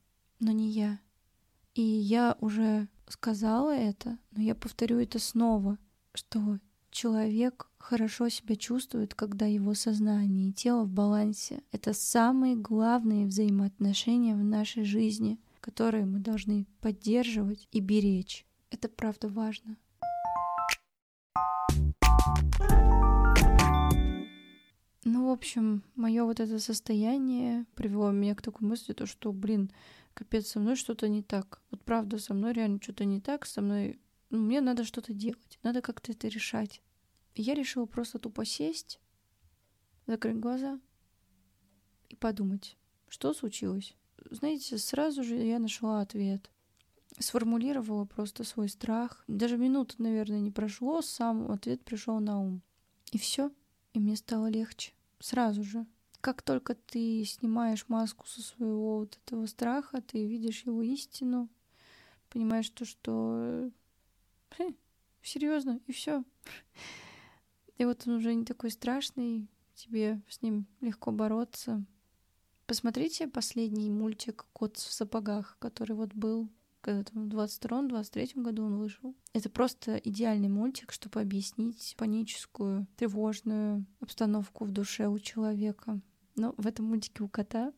но 0.43 0.51
не 0.51 0.69
я. 0.69 0.99
И 1.73 1.81
я 1.81 2.37
уже 2.39 2.87
сказала 3.07 3.75
это, 3.75 4.17
но 4.31 4.41
я 4.41 4.55
повторю 4.55 4.99
это 4.99 5.17
снова, 5.17 5.79
что 6.13 6.59
человек 6.91 7.69
хорошо 7.77 8.29
себя 8.29 8.55
чувствует, 8.55 9.15
когда 9.15 9.45
его 9.45 9.73
сознание 9.73 10.49
и 10.49 10.53
тело 10.53 10.83
в 10.83 10.89
балансе. 10.89 11.63
Это 11.71 11.93
самые 11.93 12.55
главные 12.55 13.25
взаимоотношения 13.25 14.35
в 14.35 14.43
нашей 14.43 14.83
жизни, 14.83 15.39
которые 15.61 16.05
мы 16.05 16.19
должны 16.19 16.67
поддерживать 16.81 17.67
и 17.71 17.79
беречь. 17.79 18.45
Это 18.69 18.89
правда 18.89 19.29
важно. 19.29 19.77
Ну, 25.05 25.27
в 25.27 25.31
общем, 25.31 25.83
мое 25.95 26.23
вот 26.23 26.39
это 26.39 26.59
состояние 26.59 27.65
привело 27.75 28.11
меня 28.11 28.35
к 28.35 28.41
такой 28.41 28.67
мысли, 28.67 28.93
то, 28.93 29.05
что, 29.05 29.33
блин, 29.33 29.69
капец, 30.13 30.47
со 30.47 30.59
мной 30.59 30.75
что-то 30.75 31.07
не 31.07 31.21
так. 31.21 31.61
Вот 31.71 31.83
правда, 31.83 32.19
со 32.19 32.33
мной 32.33 32.53
реально 32.53 32.79
что-то 32.81 33.05
не 33.05 33.21
так, 33.21 33.45
со 33.45 33.61
мной... 33.61 33.99
Ну, 34.29 34.39
мне 34.39 34.61
надо 34.61 34.83
что-то 34.83 35.13
делать, 35.13 35.59
надо 35.63 35.81
как-то 35.81 36.11
это 36.11 36.27
решать. 36.27 36.81
И 37.35 37.41
я 37.41 37.53
решила 37.55 37.85
просто 37.85 38.19
тупо 38.19 38.45
сесть, 38.45 38.99
закрыть 40.07 40.39
глаза 40.39 40.79
и 42.09 42.15
подумать, 42.15 42.77
что 43.07 43.33
случилось. 43.33 43.95
Знаете, 44.29 44.77
сразу 44.77 45.23
же 45.23 45.35
я 45.35 45.59
нашла 45.59 46.01
ответ. 46.01 46.49
Сформулировала 47.19 48.05
просто 48.05 48.43
свой 48.43 48.69
страх. 48.69 49.23
Даже 49.27 49.57
минуты, 49.57 49.95
наверное, 49.99 50.39
не 50.39 50.51
прошло, 50.51 51.01
сам 51.01 51.51
ответ 51.51 51.83
пришел 51.83 52.19
на 52.19 52.39
ум. 52.39 52.61
И 53.11 53.17
все, 53.17 53.51
и 53.93 53.99
мне 53.99 54.15
стало 54.15 54.47
легче. 54.47 54.93
Сразу 55.19 55.63
же 55.63 55.85
как 56.23 56.41
только 56.41 56.73
ты 56.73 57.25
снимаешь 57.25 57.89
маску 57.89 58.25
со 58.27 58.41
своего 58.41 58.99
вот 58.99 59.19
этого 59.25 59.45
страха, 59.45 60.01
ты 60.01 60.25
видишь 60.25 60.63
его 60.63 60.81
истину, 60.81 61.49
понимаешь 62.29 62.69
то, 62.69 62.85
что 62.85 63.69
хм, 64.57 64.73
серьезно, 65.21 65.81
и 65.85 65.91
все. 65.91 66.23
И 67.77 67.83
вот 67.83 68.07
он 68.07 68.13
уже 68.13 68.33
не 68.33 68.45
такой 68.45 68.71
страшный, 68.71 69.49
тебе 69.75 70.21
с 70.29 70.41
ним 70.41 70.65
легко 70.79 71.11
бороться. 71.11 71.83
Посмотрите 72.67 73.27
последний 73.27 73.89
мультик 73.89 74.45
«Кот 74.53 74.77
в 74.77 74.93
сапогах», 74.93 75.57
который 75.59 75.93
вот 75.97 76.13
был 76.13 76.47
когда 76.79 77.01
там 77.03 77.29
в 77.29 77.33
22-23 77.33 78.41
году 78.41 78.65
он 78.65 78.77
вышел. 78.77 79.15
Это 79.31 79.49
просто 79.49 79.95
идеальный 79.95 80.49
мультик, 80.49 80.91
чтобы 80.91 81.21
объяснить 81.21 81.95
паническую, 81.97 82.87
тревожную 82.97 83.85
обстановку 84.01 84.65
в 84.65 84.71
душе 84.71 85.07
у 85.07 85.17
человека. 85.17 86.01
Ну, 86.35 86.53
в 86.57 86.67
этом 86.67 86.85
мультике 86.85 87.23
у 87.23 87.27
кота, 87.27 87.73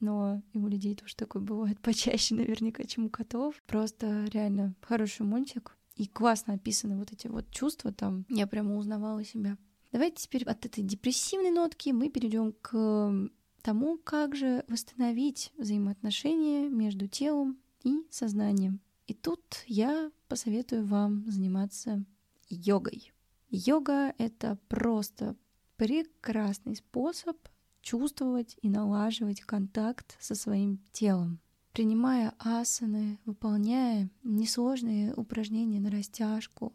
но 0.00 0.42
и 0.52 0.58
у 0.58 0.66
людей 0.66 0.94
тоже 0.94 1.14
такое 1.16 1.42
бывает 1.42 1.80
почаще 1.82 2.34
наверняка, 2.34 2.84
чем 2.84 3.06
у 3.06 3.10
котов. 3.10 3.54
Просто 3.66 4.24
реально 4.26 4.74
хороший 4.82 5.24
мультик. 5.24 5.76
И 5.96 6.06
классно 6.06 6.54
описаны 6.54 6.96
вот 6.96 7.12
эти 7.12 7.28
вот 7.28 7.50
чувства 7.50 7.92
там. 7.92 8.24
Я 8.28 8.46
прямо 8.46 8.76
узнавала 8.76 9.24
себя. 9.24 9.58
Давайте 9.92 10.22
теперь 10.22 10.44
от 10.44 10.64
этой 10.64 10.82
депрессивной 10.82 11.50
нотки 11.50 11.90
мы 11.90 12.08
перейдем 12.08 12.54
к 12.62 13.30
тому, 13.60 13.98
как 13.98 14.34
же 14.34 14.64
восстановить 14.68 15.52
взаимоотношения 15.58 16.68
между 16.68 17.06
телом 17.08 17.58
и 17.84 18.06
сознанием. 18.10 18.80
И 19.06 19.14
тут 19.14 19.42
я 19.66 20.10
посоветую 20.28 20.86
вам 20.86 21.30
заниматься 21.30 22.04
йогой. 22.48 23.12
Йога— 23.50 24.14
это 24.18 24.58
просто 24.68 25.36
прекрасный 25.76 26.76
способ 26.76 27.36
чувствовать 27.82 28.56
и 28.62 28.68
налаживать 28.68 29.42
контакт 29.42 30.16
со 30.20 30.34
своим 30.34 30.80
телом. 30.92 31.40
Принимая 31.72 32.34
асаны, 32.38 33.18
выполняя 33.24 34.10
несложные 34.22 35.14
упражнения 35.14 35.80
на 35.80 35.90
растяжку, 35.90 36.72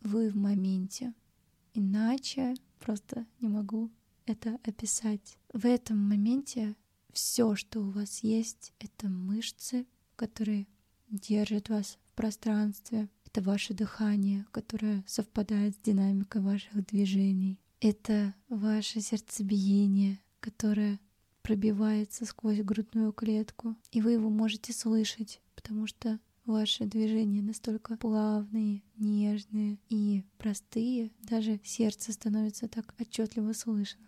вы 0.00 0.30
в 0.30 0.36
моменте. 0.36 1.14
Иначе 1.74 2.54
просто 2.78 3.26
не 3.40 3.48
могу 3.48 3.90
это 4.26 4.58
описать. 4.64 5.38
В 5.52 5.66
этом 5.66 5.98
моменте 5.98 6.74
все, 7.12 7.54
что 7.54 7.80
у 7.80 7.90
вас 7.90 8.20
есть, 8.22 8.72
это 8.78 9.08
мышцы, 9.08 9.86
которые 10.16 10.66
держат 11.10 11.68
вас 11.68 11.98
в 12.06 12.14
пространстве. 12.14 13.08
Это 13.26 13.42
ваше 13.42 13.74
дыхание, 13.74 14.46
которое 14.50 15.04
совпадает 15.06 15.74
с 15.74 15.78
динамикой 15.78 16.42
ваших 16.42 16.86
движений. 16.86 17.60
Это 17.80 18.34
ваше 18.48 19.00
сердцебиение, 19.00 20.20
которое 20.40 20.98
пробивается 21.42 22.24
сквозь 22.26 22.60
грудную 22.60 23.12
клетку, 23.12 23.76
и 23.90 24.00
вы 24.00 24.12
его 24.12 24.30
можете 24.30 24.72
слышать, 24.72 25.40
потому 25.54 25.86
что 25.86 26.18
ваши 26.44 26.84
движения 26.84 27.42
настолько 27.42 27.96
плавные, 27.96 28.82
нежные 28.96 29.78
и 29.88 30.24
простые, 30.38 31.10
даже 31.22 31.60
сердце 31.64 32.12
становится 32.12 32.68
так 32.68 32.94
отчетливо 33.00 33.52
слышно. 33.52 34.06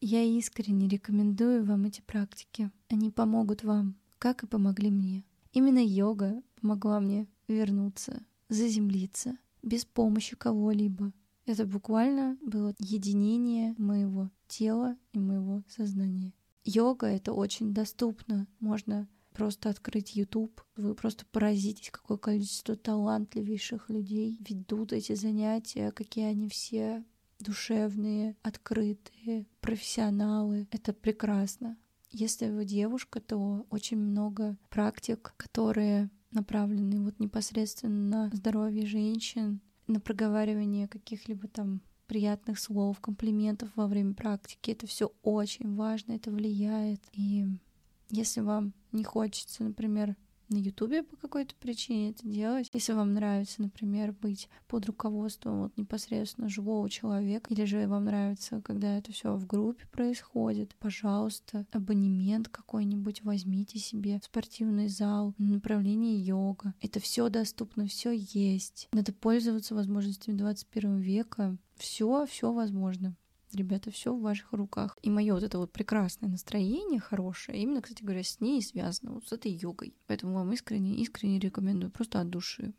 Я 0.00 0.22
искренне 0.22 0.86
рекомендую 0.86 1.64
вам 1.64 1.86
эти 1.86 2.02
практики. 2.02 2.70
Они 2.88 3.10
помогут 3.10 3.64
вам, 3.64 3.96
как 4.18 4.42
и 4.42 4.46
помогли 4.46 4.90
мне. 4.90 5.24
Именно 5.52 5.82
йога 5.82 6.42
помогла 6.60 7.00
мне 7.00 7.26
вернуться, 7.48 8.22
заземлиться, 8.48 9.38
без 9.62 9.84
помощи 9.84 10.36
кого-либо. 10.36 11.12
Это 11.46 11.66
буквально 11.66 12.38
было 12.42 12.74
единение 12.78 13.74
моего 13.76 14.30
тела 14.48 14.96
и 15.12 15.18
моего 15.18 15.62
сознания. 15.68 16.32
Йога— 16.64 17.06
это 17.08 17.32
очень 17.32 17.74
доступно. 17.74 18.46
Можно 18.60 19.08
просто 19.34 19.68
открыть 19.68 20.14
YouTube, 20.16 20.62
вы 20.76 20.94
просто 20.94 21.26
поразитесь, 21.26 21.90
какое 21.90 22.16
количество 22.16 22.76
талантливейших 22.76 23.90
людей 23.90 24.38
ведут 24.48 24.92
эти 24.92 25.14
занятия, 25.14 25.90
какие 25.90 26.26
они 26.26 26.48
все 26.48 27.04
душевные, 27.40 28.36
открытые, 28.42 29.46
профессионалы. 29.60 30.66
Это 30.70 30.92
прекрасно. 30.92 31.76
Если 32.10 32.48
вы 32.48 32.64
девушка, 32.64 33.20
то 33.20 33.66
очень 33.70 33.98
много 33.98 34.56
практик, 34.70 35.34
которые 35.36 36.10
направлены 36.30 37.00
вот 37.02 37.18
непосредственно 37.18 38.28
на 38.28 38.36
здоровье 38.36 38.86
женщин, 38.86 39.60
на 39.86 40.00
проговаривание 40.00 40.88
каких-либо 40.88 41.48
там 41.48 41.80
приятных 42.06 42.58
слов, 42.58 43.00
комплиментов 43.00 43.70
во 43.76 43.86
время 43.86 44.14
практики. 44.14 44.70
Это 44.70 44.86
все 44.86 45.12
очень 45.22 45.74
важно, 45.74 46.12
это 46.12 46.30
влияет. 46.30 47.00
И 47.12 47.46
если 48.10 48.40
вам 48.40 48.74
не 48.92 49.04
хочется, 49.04 49.64
например, 49.64 50.16
на 50.48 50.56
Ютубе 50.56 51.02
по 51.02 51.16
какой-то 51.16 51.54
причине 51.56 52.10
это 52.10 52.26
делать. 52.26 52.70
Если 52.72 52.92
вам 52.92 53.14
нравится, 53.14 53.62
например, 53.62 54.12
быть 54.12 54.48
под 54.66 54.86
руководством 54.86 55.62
вот 55.62 55.76
непосредственно 55.76 56.48
живого 56.48 56.88
человека, 56.90 57.52
или 57.52 57.64
же 57.64 57.86
вам 57.86 58.04
нравится, 58.04 58.60
когда 58.62 58.98
это 58.98 59.12
все 59.12 59.34
в 59.36 59.46
группе 59.46 59.86
происходит, 59.90 60.74
пожалуйста, 60.78 61.66
абонемент 61.72 62.48
какой-нибудь 62.48 63.22
возьмите 63.22 63.78
себе, 63.78 64.20
спортивный 64.22 64.88
зал, 64.88 65.34
направление 65.38 66.18
йога. 66.18 66.74
Это 66.80 67.00
все 67.00 67.28
доступно, 67.28 67.86
все 67.86 68.12
есть. 68.12 68.88
Надо 68.92 69.12
пользоваться 69.12 69.74
возможностями 69.74 70.36
21 70.36 70.98
века. 70.98 71.56
Все, 71.76 72.26
все 72.26 72.52
возможно. 72.52 73.16
Ребята, 73.54 73.92
все 73.92 74.12
в 74.12 74.20
ваших 74.20 74.52
руках. 74.52 74.98
И 75.02 75.10
мое 75.10 75.32
вот 75.32 75.44
это 75.44 75.58
вот 75.58 75.70
прекрасное 75.70 76.28
настроение 76.28 76.98
хорошее, 76.98 77.62
именно, 77.62 77.82
кстати 77.82 78.02
говоря, 78.02 78.24
с 78.24 78.40
ней 78.40 78.60
связано, 78.60 79.12
вот 79.12 79.28
с 79.28 79.32
этой 79.32 79.52
йогой. 79.52 79.94
Поэтому 80.08 80.34
вам 80.34 80.52
искренне, 80.52 80.96
искренне 80.96 81.38
рекомендую, 81.38 81.92
просто 81.92 82.20
от 82.20 82.30
души. 82.30 82.74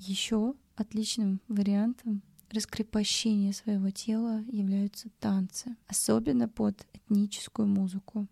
Еще 0.00 0.54
отличным 0.74 1.40
вариантом 1.46 2.22
раскрепощения 2.50 3.52
своего 3.52 3.90
тела 3.90 4.44
являются 4.48 5.08
танцы, 5.20 5.76
особенно 5.86 6.48
под 6.48 6.84
этническую 6.92 7.68
музыку. 7.68 8.26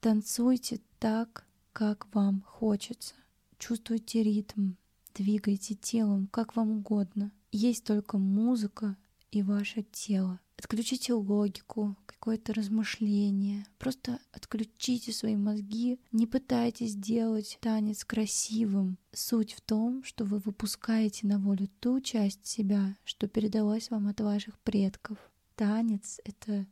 Танцуйте 0.00 0.80
так, 0.98 1.46
как 1.72 2.14
вам 2.14 2.42
хочется. 2.46 3.14
Чувствуйте 3.58 4.22
ритм, 4.22 4.72
Двигайте 5.18 5.74
телом, 5.74 6.28
как 6.28 6.54
вам 6.54 6.78
угодно. 6.78 7.32
Есть 7.50 7.82
только 7.82 8.18
музыка 8.18 8.96
и 9.32 9.42
ваше 9.42 9.82
тело. 9.82 10.38
Отключите 10.56 11.12
логику, 11.12 11.96
какое-то 12.06 12.54
размышление. 12.54 13.66
Просто 13.78 14.20
отключите 14.30 15.12
свои 15.12 15.34
мозги. 15.34 15.98
Не 16.12 16.28
пытайтесь 16.28 16.92
сделать 16.92 17.58
танец 17.60 18.04
красивым. 18.04 18.96
Суть 19.12 19.54
в 19.54 19.60
том, 19.60 20.04
что 20.04 20.24
вы 20.24 20.38
выпускаете 20.38 21.26
на 21.26 21.40
волю 21.40 21.68
ту 21.80 22.00
часть 22.00 22.46
себя, 22.46 22.96
что 23.04 23.26
передалась 23.26 23.90
вам 23.90 24.06
от 24.06 24.20
ваших 24.20 24.56
предков. 24.60 25.18
Танец— 25.56 26.20
это 26.24 26.64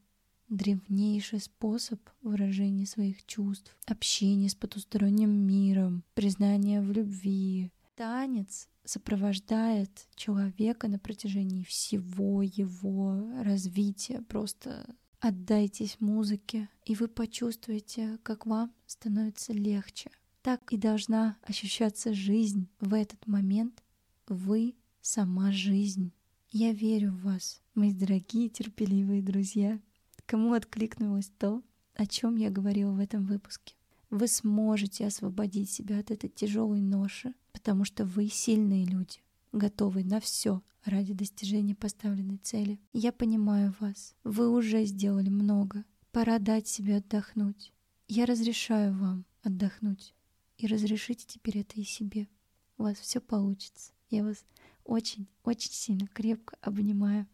древнейший 0.48 1.40
способ 1.40 1.98
выражения 2.22 2.86
своих 2.86 3.26
чувств, 3.26 3.76
общения 3.86 4.48
с 4.48 4.54
потусторонним 4.54 5.30
миром, 5.30 6.04
признания 6.14 6.80
в 6.80 6.92
любви, 6.92 7.72
Танец 7.96 8.68
сопровождает 8.84 10.06
человека 10.14 10.86
на 10.86 10.98
протяжении 10.98 11.64
всего 11.64 12.42
его 12.42 13.42
развития. 13.42 14.20
Просто 14.28 14.94
отдайтесь 15.18 15.96
музыке, 15.98 16.68
и 16.84 16.94
вы 16.94 17.08
почувствуете, 17.08 18.18
как 18.22 18.44
вам 18.44 18.70
становится 18.86 19.54
легче. 19.54 20.10
Так 20.42 20.74
и 20.74 20.76
должна 20.76 21.38
ощущаться 21.40 22.12
жизнь 22.12 22.68
в 22.80 22.92
этот 22.92 23.26
момент. 23.26 23.82
Вы 24.28 24.74
сама 25.00 25.50
жизнь. 25.50 26.12
Я 26.50 26.74
верю 26.74 27.12
в 27.12 27.22
вас, 27.22 27.62
мои 27.74 27.94
дорогие 27.94 28.50
терпеливые 28.50 29.22
друзья. 29.22 29.80
Кому 30.26 30.52
откликнулось 30.52 31.32
то, 31.38 31.62
о 31.94 32.04
чем 32.04 32.36
я 32.36 32.50
говорила 32.50 32.92
в 32.92 32.98
этом 32.98 33.24
выпуске. 33.24 33.75
Вы 34.10 34.28
сможете 34.28 35.06
освободить 35.06 35.70
себя 35.70 35.98
от 35.98 36.10
этой 36.10 36.30
тяжелой 36.30 36.80
ноши, 36.80 37.34
потому 37.52 37.84
что 37.84 38.04
вы 38.04 38.28
сильные 38.28 38.84
люди, 38.84 39.18
готовые 39.52 40.04
на 40.04 40.20
все 40.20 40.62
ради 40.84 41.12
достижения 41.12 41.74
поставленной 41.74 42.38
цели. 42.38 42.78
Я 42.92 43.12
понимаю 43.12 43.74
вас. 43.80 44.14
Вы 44.22 44.48
уже 44.48 44.84
сделали 44.84 45.28
много. 45.28 45.84
Пора 46.12 46.38
дать 46.38 46.68
себе 46.68 46.96
отдохнуть. 46.96 47.72
Я 48.08 48.26
разрешаю 48.26 48.96
вам 48.96 49.24
отдохнуть. 49.42 50.14
И 50.58 50.66
разрешите 50.66 51.26
теперь 51.26 51.58
это 51.58 51.80
и 51.80 51.84
себе. 51.84 52.28
У 52.78 52.84
вас 52.84 52.98
все 52.98 53.20
получится. 53.20 53.92
Я 54.08 54.24
вас 54.24 54.44
очень, 54.84 55.26
очень 55.42 55.72
сильно 55.72 56.06
крепко 56.06 56.56
обнимаю. 56.60 57.26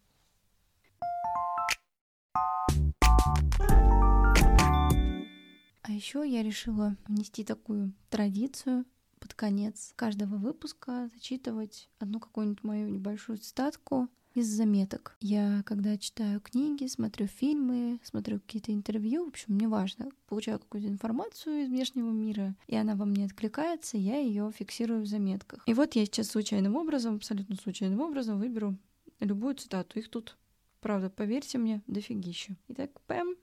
А 5.82 5.92
еще 5.92 6.24
я 6.26 6.42
решила 6.42 6.96
внести 7.08 7.44
такую 7.44 7.92
традицию 8.08 8.84
под 9.18 9.34
конец 9.34 9.92
каждого 9.96 10.36
выпуска 10.36 11.08
зачитывать 11.12 11.88
одну 11.98 12.20
какую-нибудь 12.20 12.62
мою 12.62 12.88
небольшую 12.88 13.38
статку 13.38 14.08
из 14.34 14.46
заметок. 14.46 15.16
Я, 15.20 15.62
когда 15.66 15.98
читаю 15.98 16.40
книги, 16.40 16.86
смотрю 16.86 17.26
фильмы, 17.26 18.00
смотрю 18.02 18.40
какие-то 18.40 18.72
интервью, 18.72 19.24
в 19.24 19.28
общем, 19.28 19.58
неважно, 19.58 20.10
получаю 20.26 20.58
какую-то 20.58 20.88
информацию 20.88 21.62
из 21.62 21.68
внешнего 21.68 22.10
мира, 22.10 22.54
и 22.66 22.76
она 22.76 22.94
во 22.94 23.04
мне 23.04 23.26
откликается, 23.26 23.98
я 23.98 24.18
ее 24.18 24.50
фиксирую 24.52 25.02
в 25.02 25.06
заметках. 25.06 25.62
И 25.66 25.74
вот 25.74 25.94
я 25.96 26.04
сейчас 26.06 26.28
случайным 26.28 26.76
образом, 26.76 27.16
абсолютно 27.16 27.56
случайным 27.56 28.00
образом 28.00 28.38
выберу 28.38 28.76
любую 29.20 29.56
цитату. 29.56 29.98
Их 29.98 30.08
тут, 30.08 30.36
правда, 30.80 31.10
поверьте 31.10 31.58
мне, 31.58 31.82
дофигища. 31.86 32.56
Итак, 32.68 33.00
пэм. 33.06 33.36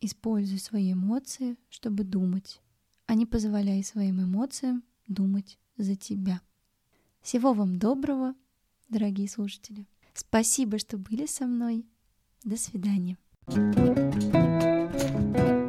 Используй 0.00 0.58
свои 0.58 0.92
эмоции, 0.92 1.56
чтобы 1.68 2.04
думать, 2.04 2.60
а 3.06 3.14
не 3.14 3.26
позволяй 3.26 3.84
своим 3.84 4.22
эмоциям 4.22 4.82
думать 5.06 5.58
за 5.76 5.96
тебя. 5.96 6.40
Всего 7.20 7.52
вам 7.52 7.78
доброго, 7.78 8.34
дорогие 8.88 9.28
слушатели. 9.28 9.86
Спасибо, 10.14 10.78
что 10.78 10.96
были 10.96 11.26
со 11.26 11.46
мной. 11.46 11.84
До 12.44 12.56
свидания. 12.56 13.18
thank 13.46 15.36
you 15.36 15.59